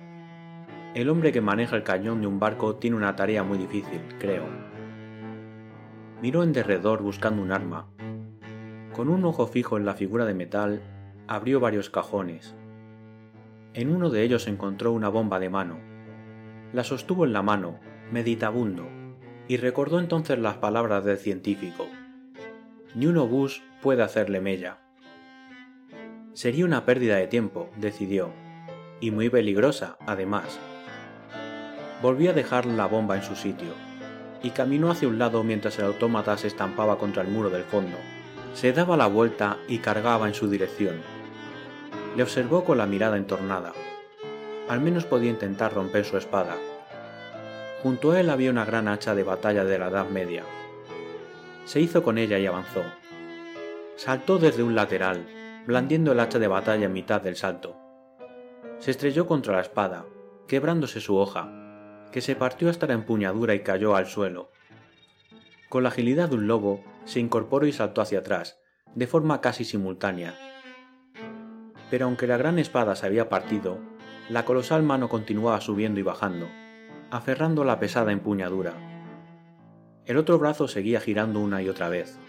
El 0.95 1.09
hombre 1.09 1.33
que 1.33 1.41
maneja 1.41 1.75
el 1.75 1.83
cañón 1.83 2.21
de 2.21 2.27
un 2.27 2.39
barco 2.39 2.77
tiene 2.77 2.95
una 2.95 3.15
tarea 3.17 3.43
muy 3.43 3.57
difícil, 3.57 3.99
creo. 4.19 4.72
Miró 6.23 6.41
en 6.43 6.53
derredor 6.53 7.01
buscando 7.01 7.41
un 7.41 7.51
arma, 7.51 7.89
con 8.93 9.09
un 9.09 9.25
ojo 9.25 9.45
fijo 9.45 9.75
en 9.75 9.85
la 9.85 9.93
figura 9.93 10.23
de 10.23 10.33
metal, 10.33 10.81
abrió 11.27 11.59
varios 11.59 11.89
cajones. 11.89 12.55
En 13.73 13.93
uno 13.93 14.09
de 14.09 14.23
ellos 14.23 14.47
encontró 14.47 14.93
una 14.93 15.09
bomba 15.09 15.41
de 15.41 15.49
mano. 15.49 15.79
La 16.71 16.85
sostuvo 16.85 17.25
en 17.25 17.33
la 17.33 17.41
mano, 17.41 17.77
meditabundo, 18.09 18.87
y 19.49 19.57
recordó 19.57 19.99
entonces 19.99 20.39
las 20.39 20.55
palabras 20.55 21.03
del 21.03 21.17
científico. 21.17 21.87
Ni 22.95 23.05
un 23.07 23.17
obús 23.17 23.61
puede 23.81 24.01
hacerle 24.01 24.39
mella. 24.39 24.77
Sería 26.31 26.63
una 26.63 26.85
pérdida 26.85 27.17
de 27.17 27.27
tiempo, 27.27 27.69
decidió, 27.75 28.31
y 29.01 29.11
muy 29.11 29.29
peligrosa, 29.29 29.97
además. 30.07 30.57
Volvió 32.01 32.29
a 32.29 32.33
dejar 32.33 32.65
la 32.65 32.85
bomba 32.85 33.17
en 33.17 33.23
su 33.23 33.35
sitio, 33.35 33.73
y 34.43 34.51
caminó 34.51 34.91
hacia 34.91 35.07
un 35.07 35.17
lado 35.17 35.43
mientras 35.43 35.79
el 35.79 35.85
autómata 35.85 36.37
se 36.37 36.47
estampaba 36.47 36.99
contra 36.99 37.23
el 37.23 37.29
muro 37.29 37.49
del 37.49 37.63
fondo 37.63 37.97
se 38.53 38.71
daba 38.71 38.95
la 38.95 39.07
vuelta 39.07 39.57
y 39.67 39.79
cargaba 39.79 40.27
en 40.27 40.33
su 40.33 40.47
dirección. 40.47 41.01
Le 42.15 42.23
observó 42.23 42.63
con 42.63 42.77
la 42.77 42.85
mirada 42.85 43.17
entornada. 43.17 43.73
Al 44.69 44.79
menos 44.79 45.05
podía 45.05 45.31
intentar 45.31 45.73
romper 45.73 46.05
su 46.05 46.17
espada. 46.17 46.55
Junto 47.81 48.11
a 48.11 48.19
él 48.19 48.29
había 48.29 48.51
una 48.51 48.63
gran 48.63 48.87
hacha 48.87 49.15
de 49.15 49.23
batalla 49.23 49.65
de 49.65 49.79
la 49.79 49.87
Edad 49.87 50.07
Media. 50.07 50.43
Se 51.65 51.81
hizo 51.81 52.03
con 52.03 52.17
ella 52.17 52.37
y 52.37 52.45
avanzó. 52.45 52.83
Saltó 53.95 54.37
desde 54.37 54.63
un 54.63 54.75
lateral, 54.75 55.25
blandiendo 55.65 56.11
el 56.11 56.19
hacha 56.19 56.39
de 56.39 56.47
batalla 56.47 56.85
en 56.85 56.93
mitad 56.93 57.21
del 57.21 57.35
salto. 57.35 57.75
Se 58.79 58.91
estrelló 58.91 59.25
contra 59.27 59.55
la 59.55 59.61
espada, 59.61 60.05
quebrándose 60.47 61.01
su 61.01 61.17
hoja, 61.17 61.49
que 62.13 62.21
se 62.21 62.35
partió 62.35 62.69
hasta 62.69 62.85
la 62.85 62.93
empuñadura 62.93 63.55
y 63.55 63.61
cayó 63.61 63.95
al 63.95 64.05
suelo. 64.05 64.51
Con 65.67 65.81
la 65.81 65.89
agilidad 65.89 66.29
de 66.29 66.35
un 66.35 66.47
lobo, 66.47 66.83
se 67.05 67.19
incorporó 67.19 67.65
y 67.65 67.71
saltó 67.71 68.01
hacia 68.01 68.19
atrás, 68.19 68.59
de 68.93 69.07
forma 69.07 69.41
casi 69.41 69.65
simultánea. 69.65 70.35
Pero 71.89 72.05
aunque 72.05 72.27
la 72.27 72.37
gran 72.37 72.59
espada 72.59 72.95
se 72.95 73.07
había 73.07 73.29
partido, 73.29 73.79
la 74.29 74.45
colosal 74.45 74.83
mano 74.83 75.09
continuaba 75.09 75.59
subiendo 75.59 75.99
y 75.99 76.03
bajando, 76.03 76.47
aferrando 77.09 77.63
la 77.63 77.79
pesada 77.79 78.11
empuñadura. 78.11 78.73
El 80.05 80.17
otro 80.17 80.37
brazo 80.37 80.67
seguía 80.67 81.01
girando 81.01 81.39
una 81.39 81.63
y 81.63 81.69
otra 81.69 81.89
vez. 81.89 82.19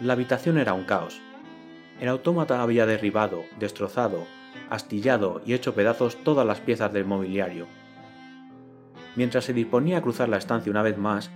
La 0.00 0.12
habitación 0.12 0.58
era 0.58 0.74
un 0.74 0.84
caos. 0.84 1.22
El 1.98 2.08
autómata 2.08 2.60
había 2.60 2.84
derribado, 2.84 3.44
destrozado, 3.58 4.26
astillado 4.68 5.40
y 5.46 5.54
hecho 5.54 5.74
pedazos 5.74 6.22
todas 6.22 6.46
las 6.46 6.60
piezas 6.60 6.92
del 6.92 7.06
mobiliario. 7.06 7.66
Mientras 9.16 9.46
se 9.46 9.54
disponía 9.54 9.98
a 9.98 10.02
cruzar 10.02 10.28
la 10.28 10.36
estancia 10.36 10.70
una 10.70 10.82
vez 10.82 10.98
más, 10.98 11.30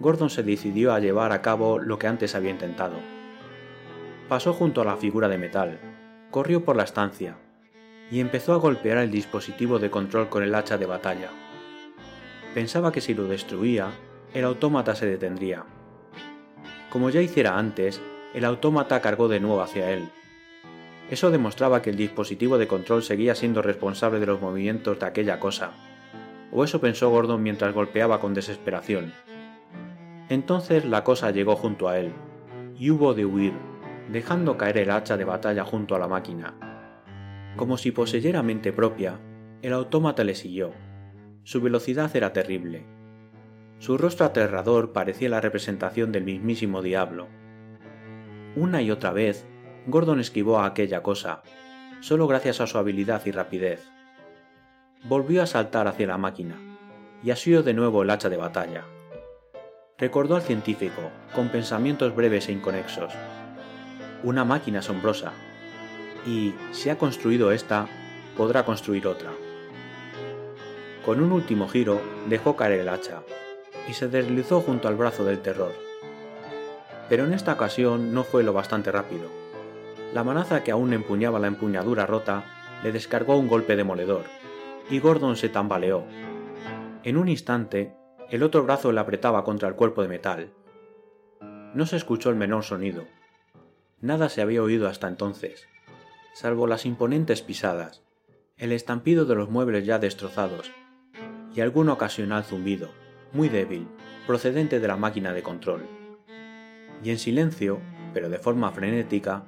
Gordon 0.00 0.30
se 0.30 0.42
decidió 0.42 0.92
a 0.92 1.00
llevar 1.00 1.32
a 1.32 1.40
cabo 1.42 1.78
lo 1.78 1.98
que 1.98 2.06
antes 2.06 2.34
había 2.34 2.50
intentado. 2.50 2.96
Pasó 4.28 4.52
junto 4.52 4.82
a 4.82 4.84
la 4.84 4.96
figura 4.96 5.28
de 5.28 5.38
metal, 5.38 5.78
corrió 6.30 6.64
por 6.64 6.76
la 6.76 6.84
estancia, 6.84 7.36
y 8.10 8.20
empezó 8.20 8.52
a 8.52 8.58
golpear 8.58 8.98
el 8.98 9.10
dispositivo 9.10 9.78
de 9.78 9.90
control 9.90 10.28
con 10.28 10.42
el 10.42 10.54
hacha 10.54 10.76
de 10.76 10.86
batalla. 10.86 11.30
Pensaba 12.54 12.92
que 12.92 13.00
si 13.00 13.14
lo 13.14 13.24
destruía, 13.24 13.88
el 14.34 14.44
autómata 14.44 14.94
se 14.94 15.06
detendría. 15.06 15.64
Como 16.90 17.08
ya 17.08 17.22
hiciera 17.22 17.58
antes, 17.58 18.00
el 18.34 18.44
autómata 18.44 19.00
cargó 19.00 19.28
de 19.28 19.40
nuevo 19.40 19.62
hacia 19.62 19.90
él. 19.90 20.10
Eso 21.10 21.30
demostraba 21.30 21.80
que 21.80 21.90
el 21.90 21.96
dispositivo 21.96 22.58
de 22.58 22.68
control 22.68 23.02
seguía 23.02 23.34
siendo 23.34 23.62
responsable 23.62 24.20
de 24.20 24.26
los 24.26 24.40
movimientos 24.40 24.98
de 24.98 25.06
aquella 25.06 25.40
cosa, 25.40 25.72
o 26.52 26.64
eso 26.64 26.80
pensó 26.80 27.10
Gordon 27.10 27.42
mientras 27.42 27.74
golpeaba 27.74 28.20
con 28.20 28.34
desesperación. 28.34 29.12
Entonces 30.28 30.84
la 30.84 31.02
cosa 31.02 31.30
llegó 31.30 31.56
junto 31.56 31.88
a 31.88 31.98
él, 31.98 32.12
y 32.78 32.90
hubo 32.90 33.14
de 33.14 33.24
huir, 33.24 33.54
dejando 34.10 34.56
caer 34.56 34.78
el 34.78 34.90
hacha 34.90 35.16
de 35.16 35.24
batalla 35.24 35.64
junto 35.64 35.94
a 35.94 35.98
la 35.98 36.08
máquina. 36.08 36.54
Como 37.56 37.76
si 37.78 37.90
poseyera 37.90 38.42
mente 38.42 38.72
propia, 38.72 39.18
el 39.62 39.72
autómata 39.72 40.24
le 40.24 40.34
siguió. 40.34 40.72
Su 41.44 41.60
velocidad 41.60 42.14
era 42.14 42.32
terrible. 42.32 42.84
Su 43.78 43.98
rostro 43.98 44.26
aterrador 44.26 44.92
parecía 44.92 45.28
la 45.28 45.40
representación 45.40 46.12
del 46.12 46.24
mismísimo 46.24 46.82
diablo. 46.82 47.28
Una 48.54 48.82
y 48.82 48.90
otra 48.90 49.12
vez, 49.12 49.46
Gordon 49.86 50.20
esquivó 50.20 50.58
a 50.58 50.66
aquella 50.66 51.02
cosa, 51.02 51.42
solo 52.00 52.26
gracias 52.26 52.60
a 52.60 52.66
su 52.66 52.78
habilidad 52.78 53.22
y 53.26 53.32
rapidez. 53.32 53.90
Volvió 55.04 55.42
a 55.42 55.46
saltar 55.46 55.88
hacia 55.88 56.06
la 56.06 56.16
máquina, 56.16 56.56
y 57.24 57.32
asió 57.32 57.64
de 57.64 57.74
nuevo 57.74 58.04
el 58.04 58.10
hacha 58.10 58.28
de 58.28 58.36
batalla. 58.36 58.84
Recordó 59.98 60.36
al 60.36 60.42
científico, 60.42 61.02
con 61.34 61.48
pensamientos 61.48 62.14
breves 62.14 62.48
e 62.48 62.52
inconexos. 62.52 63.12
Una 64.22 64.44
máquina 64.44 64.78
asombrosa, 64.78 65.32
y 66.24 66.54
si 66.70 66.88
ha 66.88 66.98
construido 66.98 67.50
esta, 67.50 67.88
podrá 68.36 68.64
construir 68.64 69.08
otra. 69.08 69.30
Con 71.04 71.20
un 71.20 71.32
último 71.32 71.68
giro, 71.68 72.00
dejó 72.28 72.54
caer 72.54 72.78
el 72.78 72.88
hacha 72.88 73.22
y 73.88 73.94
se 73.94 74.06
deslizó 74.06 74.60
junto 74.60 74.86
al 74.86 74.94
brazo 74.94 75.24
del 75.24 75.40
terror. 75.40 75.72
Pero 77.08 77.24
en 77.24 77.34
esta 77.34 77.54
ocasión 77.54 78.14
no 78.14 78.22
fue 78.22 78.44
lo 78.44 78.52
bastante 78.52 78.92
rápido. 78.92 79.28
La 80.14 80.22
manaza 80.22 80.62
que 80.62 80.70
aún 80.70 80.92
empuñaba 80.92 81.40
la 81.40 81.48
empuñadura 81.48 82.06
rota 82.06 82.44
le 82.84 82.92
descargó 82.92 83.36
un 83.36 83.48
golpe 83.48 83.74
demoledor, 83.74 84.22
y 84.90 84.98
Gordon 84.98 85.36
se 85.36 85.48
tambaleó. 85.48 86.04
En 87.02 87.16
un 87.16 87.28
instante, 87.28 87.94
el 88.30 88.42
otro 88.42 88.62
brazo 88.64 88.92
le 88.92 89.00
apretaba 89.00 89.44
contra 89.44 89.68
el 89.68 89.74
cuerpo 89.74 90.02
de 90.02 90.08
metal. 90.08 90.52
No 91.74 91.86
se 91.86 91.96
escuchó 91.96 92.30
el 92.30 92.36
menor 92.36 92.64
sonido. 92.64 93.04
Nada 94.00 94.28
se 94.28 94.42
había 94.42 94.62
oído 94.62 94.88
hasta 94.88 95.08
entonces 95.08 95.68
salvo 96.32 96.66
las 96.66 96.86
imponentes 96.86 97.42
pisadas, 97.42 98.02
el 98.56 98.72
estampido 98.72 99.26
de 99.26 99.34
los 99.34 99.50
muebles 99.50 99.84
ya 99.84 99.98
destrozados 99.98 100.70
y 101.54 101.60
algún 101.60 101.90
ocasional 101.90 102.44
zumbido, 102.44 102.90
muy 103.32 103.48
débil, 103.48 103.86
procedente 104.26 104.80
de 104.80 104.88
la 104.88 104.96
máquina 104.96 105.34
de 105.34 105.42
control. 105.42 105.86
Y 107.04 107.10
en 107.10 107.18
silencio, 107.18 107.80
pero 108.14 108.30
de 108.30 108.38
forma 108.38 108.70
frenética, 108.72 109.44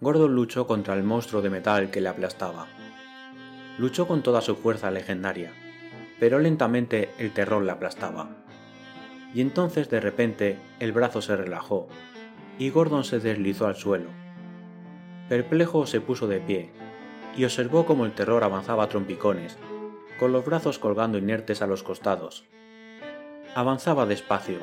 Gordon 0.00 0.34
luchó 0.34 0.66
contra 0.66 0.94
el 0.94 1.02
monstruo 1.02 1.42
de 1.42 1.50
metal 1.50 1.90
que 1.90 2.00
le 2.00 2.08
aplastaba. 2.08 2.68
Luchó 3.78 4.06
con 4.06 4.22
toda 4.22 4.40
su 4.40 4.56
fuerza 4.56 4.90
legendaria, 4.90 5.52
pero 6.18 6.38
lentamente 6.38 7.10
el 7.18 7.32
terror 7.32 7.62
le 7.62 7.72
aplastaba. 7.72 8.28
Y 9.34 9.40
entonces 9.40 9.88
de 9.88 10.00
repente 10.00 10.58
el 10.80 10.92
brazo 10.92 11.22
se 11.22 11.36
relajó 11.36 11.88
y 12.58 12.70
Gordon 12.70 13.04
se 13.04 13.20
deslizó 13.20 13.66
al 13.66 13.76
suelo, 13.76 14.10
Perplejo 15.30 15.86
se 15.86 16.00
puso 16.00 16.26
de 16.26 16.40
pie 16.40 16.70
y 17.36 17.44
observó 17.44 17.86
cómo 17.86 18.04
el 18.04 18.10
terror 18.10 18.42
avanzaba 18.42 18.82
a 18.82 18.88
trompicones, 18.88 19.56
con 20.18 20.32
los 20.32 20.44
brazos 20.44 20.80
colgando 20.80 21.18
inertes 21.18 21.62
a 21.62 21.68
los 21.68 21.84
costados. 21.84 22.48
Avanzaba 23.54 24.06
despacio. 24.06 24.58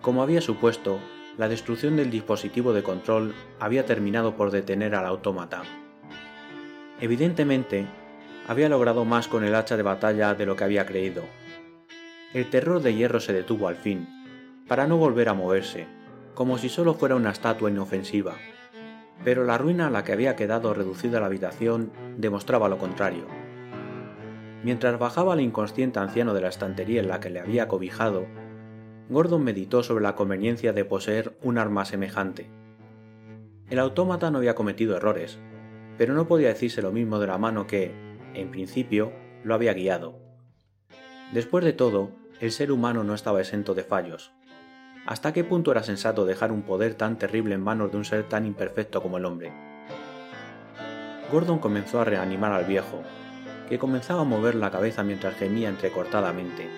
Como 0.00 0.22
había 0.22 0.40
supuesto, 0.40 1.00
la 1.36 1.48
destrucción 1.48 1.96
del 1.96 2.12
dispositivo 2.12 2.72
de 2.74 2.84
control 2.84 3.34
había 3.58 3.86
terminado 3.86 4.36
por 4.36 4.52
detener 4.52 4.94
al 4.94 5.04
autómata. 5.04 5.62
Evidentemente, 7.00 7.86
había 8.48 8.68
logrado 8.68 9.04
más 9.04 9.28
con 9.28 9.44
el 9.44 9.54
hacha 9.54 9.76
de 9.76 9.84
batalla 9.84 10.34
de 10.34 10.46
lo 10.46 10.56
que 10.56 10.64
había 10.64 10.86
creído. 10.86 11.22
El 12.34 12.50
terror 12.50 12.82
de 12.82 12.94
hierro 12.94 13.20
se 13.20 13.32
detuvo 13.32 13.68
al 13.68 13.76
fin, 13.76 14.08
para 14.66 14.88
no 14.88 14.96
volver 14.96 15.28
a 15.28 15.34
moverse, 15.34 15.86
como 16.34 16.58
si 16.58 16.68
solo 16.68 16.94
fuera 16.94 17.14
una 17.14 17.30
estatua 17.30 17.70
inofensiva 17.70 18.34
pero 19.24 19.44
la 19.44 19.58
ruina 19.58 19.88
a 19.88 19.90
la 19.90 20.04
que 20.04 20.12
había 20.12 20.36
quedado 20.36 20.74
reducida 20.74 21.20
la 21.20 21.26
habitación 21.26 21.92
demostraba 22.16 22.68
lo 22.68 22.78
contrario. 22.78 23.26
Mientras 24.62 24.98
bajaba 24.98 25.34
al 25.34 25.40
inconsciente 25.40 25.98
anciano 25.98 26.34
de 26.34 26.40
la 26.40 26.48
estantería 26.48 27.00
en 27.00 27.08
la 27.08 27.20
que 27.20 27.30
le 27.30 27.40
había 27.40 27.68
cobijado, 27.68 28.26
Gordon 29.08 29.42
meditó 29.42 29.82
sobre 29.82 30.02
la 30.02 30.14
conveniencia 30.14 30.72
de 30.72 30.84
poseer 30.84 31.36
un 31.42 31.58
arma 31.58 31.84
semejante. 31.84 32.50
El 33.70 33.78
autómata 33.78 34.30
no 34.30 34.38
había 34.38 34.54
cometido 34.54 34.96
errores, 34.96 35.38
pero 35.96 36.14
no 36.14 36.26
podía 36.26 36.48
decirse 36.48 36.82
lo 36.82 36.92
mismo 36.92 37.18
de 37.18 37.26
la 37.26 37.38
mano 37.38 37.66
que, 37.66 37.92
en 38.34 38.50
principio, 38.50 39.12
lo 39.44 39.54
había 39.54 39.72
guiado. 39.74 40.18
Después 41.32 41.64
de 41.64 41.72
todo, 41.72 42.10
el 42.40 42.52
ser 42.52 42.72
humano 42.72 43.04
no 43.04 43.14
estaba 43.14 43.40
exento 43.40 43.74
de 43.74 43.82
fallos. 43.82 44.32
¿Hasta 45.06 45.32
qué 45.32 45.44
punto 45.44 45.72
era 45.72 45.82
sensato 45.82 46.26
dejar 46.26 46.52
un 46.52 46.62
poder 46.62 46.94
tan 46.94 47.18
terrible 47.18 47.54
en 47.54 47.62
manos 47.62 47.90
de 47.90 47.96
un 47.96 48.04
ser 48.04 48.28
tan 48.28 48.46
imperfecto 48.46 49.02
como 49.02 49.18
el 49.18 49.24
hombre? 49.24 49.52
Gordon 51.30 51.58
comenzó 51.58 52.00
a 52.00 52.04
reanimar 52.04 52.52
al 52.52 52.64
viejo, 52.64 53.02
que 53.68 53.78
comenzaba 53.78 54.22
a 54.22 54.24
mover 54.24 54.54
la 54.54 54.70
cabeza 54.70 55.02
mientras 55.02 55.36
gemía 55.36 55.68
entrecortadamente. 55.68 56.68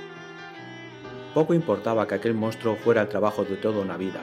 Poco 1.34 1.54
importaba 1.54 2.08
que 2.08 2.16
aquel 2.16 2.34
monstruo 2.34 2.76
fuera 2.76 3.02
el 3.02 3.08
trabajo 3.08 3.44
de 3.44 3.56
toda 3.56 3.80
una 3.80 3.96
vida. 3.96 4.20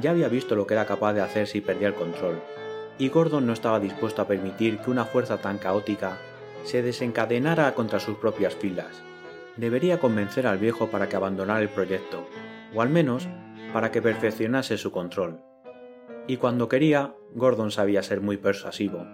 Ya 0.00 0.10
había 0.10 0.28
visto 0.28 0.54
lo 0.54 0.66
que 0.66 0.74
era 0.74 0.86
capaz 0.86 1.12
de 1.12 1.20
hacer 1.20 1.46
si 1.46 1.60
perdía 1.60 1.88
el 1.88 1.94
control, 1.94 2.40
y 2.98 3.08
Gordon 3.08 3.46
no 3.46 3.52
estaba 3.52 3.80
dispuesto 3.80 4.22
a 4.22 4.26
permitir 4.26 4.78
que 4.78 4.90
una 4.90 5.04
fuerza 5.04 5.38
tan 5.38 5.58
caótica 5.58 6.18
se 6.64 6.82
desencadenara 6.82 7.74
contra 7.74 8.00
sus 8.00 8.18
propias 8.18 8.54
filas. 8.54 9.02
Debería 9.56 10.00
convencer 10.00 10.46
al 10.46 10.58
viejo 10.58 10.88
para 10.88 11.08
que 11.08 11.16
abandonara 11.16 11.60
el 11.60 11.68
proyecto, 11.68 12.26
o 12.74 12.82
al 12.82 12.90
menos 12.90 13.28
para 13.72 13.90
que 13.90 14.02
perfeccionase 14.02 14.76
su 14.78 14.90
control. 14.90 15.40
Y 16.26 16.36
cuando 16.36 16.68
quería, 16.68 17.14
Gordon 17.34 17.70
sabía 17.70 18.02
ser 18.02 18.20
muy 18.20 18.36
persuasivo. 18.36 19.06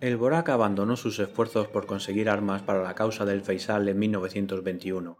El 0.00 0.16
Borak 0.16 0.48
abandonó 0.48 0.96
sus 0.96 1.20
esfuerzos 1.20 1.68
por 1.68 1.86
conseguir 1.86 2.28
armas 2.28 2.62
para 2.62 2.82
la 2.82 2.94
causa 2.94 3.24
del 3.24 3.42
Faisal 3.42 3.88
en 3.88 3.98
1921. 4.00 5.18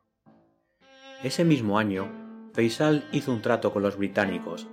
Ese 1.23 1.45
mismo 1.45 1.79
año, 1.79 2.11
Faisal 2.53 3.05
hizo 3.13 3.33
un 3.33 3.43
trato 3.43 3.73
con 3.73 3.83
los 3.83 3.97
británicos, 3.97 4.67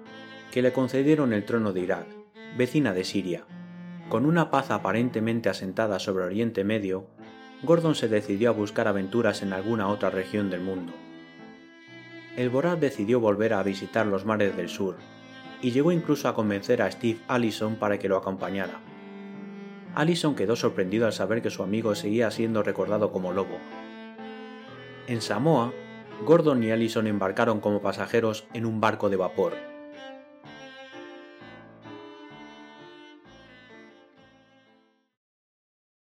que 0.52 0.62
le 0.62 0.72
concedieron 0.74 1.34
el 1.34 1.46
trono 1.46 1.74
de 1.74 1.82
Irak, 1.82 2.08
vecina 2.58 2.94
de 2.94 3.04
Siria. 3.04 3.46
Con 4.10 4.26
una 4.26 4.50
paz 4.50 4.72
aparentemente 4.72 5.50
asentada 5.50 6.00
sobre 6.00 6.26
Oriente 6.26 6.64
Medio, 6.64 7.08
Gordon 7.64 7.96
se 7.96 8.08
decidió 8.08 8.50
a 8.50 8.54
buscar 8.54 8.88
aventuras 8.88 9.42
en 9.44 9.54
alguna 9.54 9.88
otra 9.88 10.10
región 10.10 10.50
del 10.50 10.62
mundo 10.62 10.94
el 12.40 12.50
Borat 12.50 12.80
decidió 12.80 13.20
volver 13.20 13.54
a 13.54 13.64
visitar 13.64 14.06
los 14.06 14.26
mares 14.26 14.56
del 14.56 14.70
sur, 14.70 14.96
y 15.62 15.72
llegó 15.72 15.92
incluso 15.92 16.30
a 16.30 16.34
convencer 16.34 16.82
a 16.82 16.90
Steve 16.90 17.20
Allison 17.28 17.76
para 17.76 18.00
que 18.00 18.08
lo 18.08 18.16
acompañara. 18.16 18.80
Allison 19.93 20.36
quedó 20.36 20.56
sorprendido 20.56 21.06
al 21.06 21.12
saber 21.12 21.41
que 21.41 21.50
su 21.50 21.64
amigo 21.64 21.95
seguía 21.95 22.32
siendo 22.32 22.64
recordado 22.64 23.12
como 23.12 23.34
lobo. 23.34 23.58
En 25.08 25.22
Samoa, 25.22 25.74
Gordon 26.26 26.64
y 26.64 26.72
Allison 26.72 27.08
embarcaron 27.08 27.60
como 27.60 27.82
pasajeros 27.82 28.47
en 28.54 28.66
un 28.66 28.80
barco 28.80 29.10
de 29.10 29.18
vapor, 29.18 29.54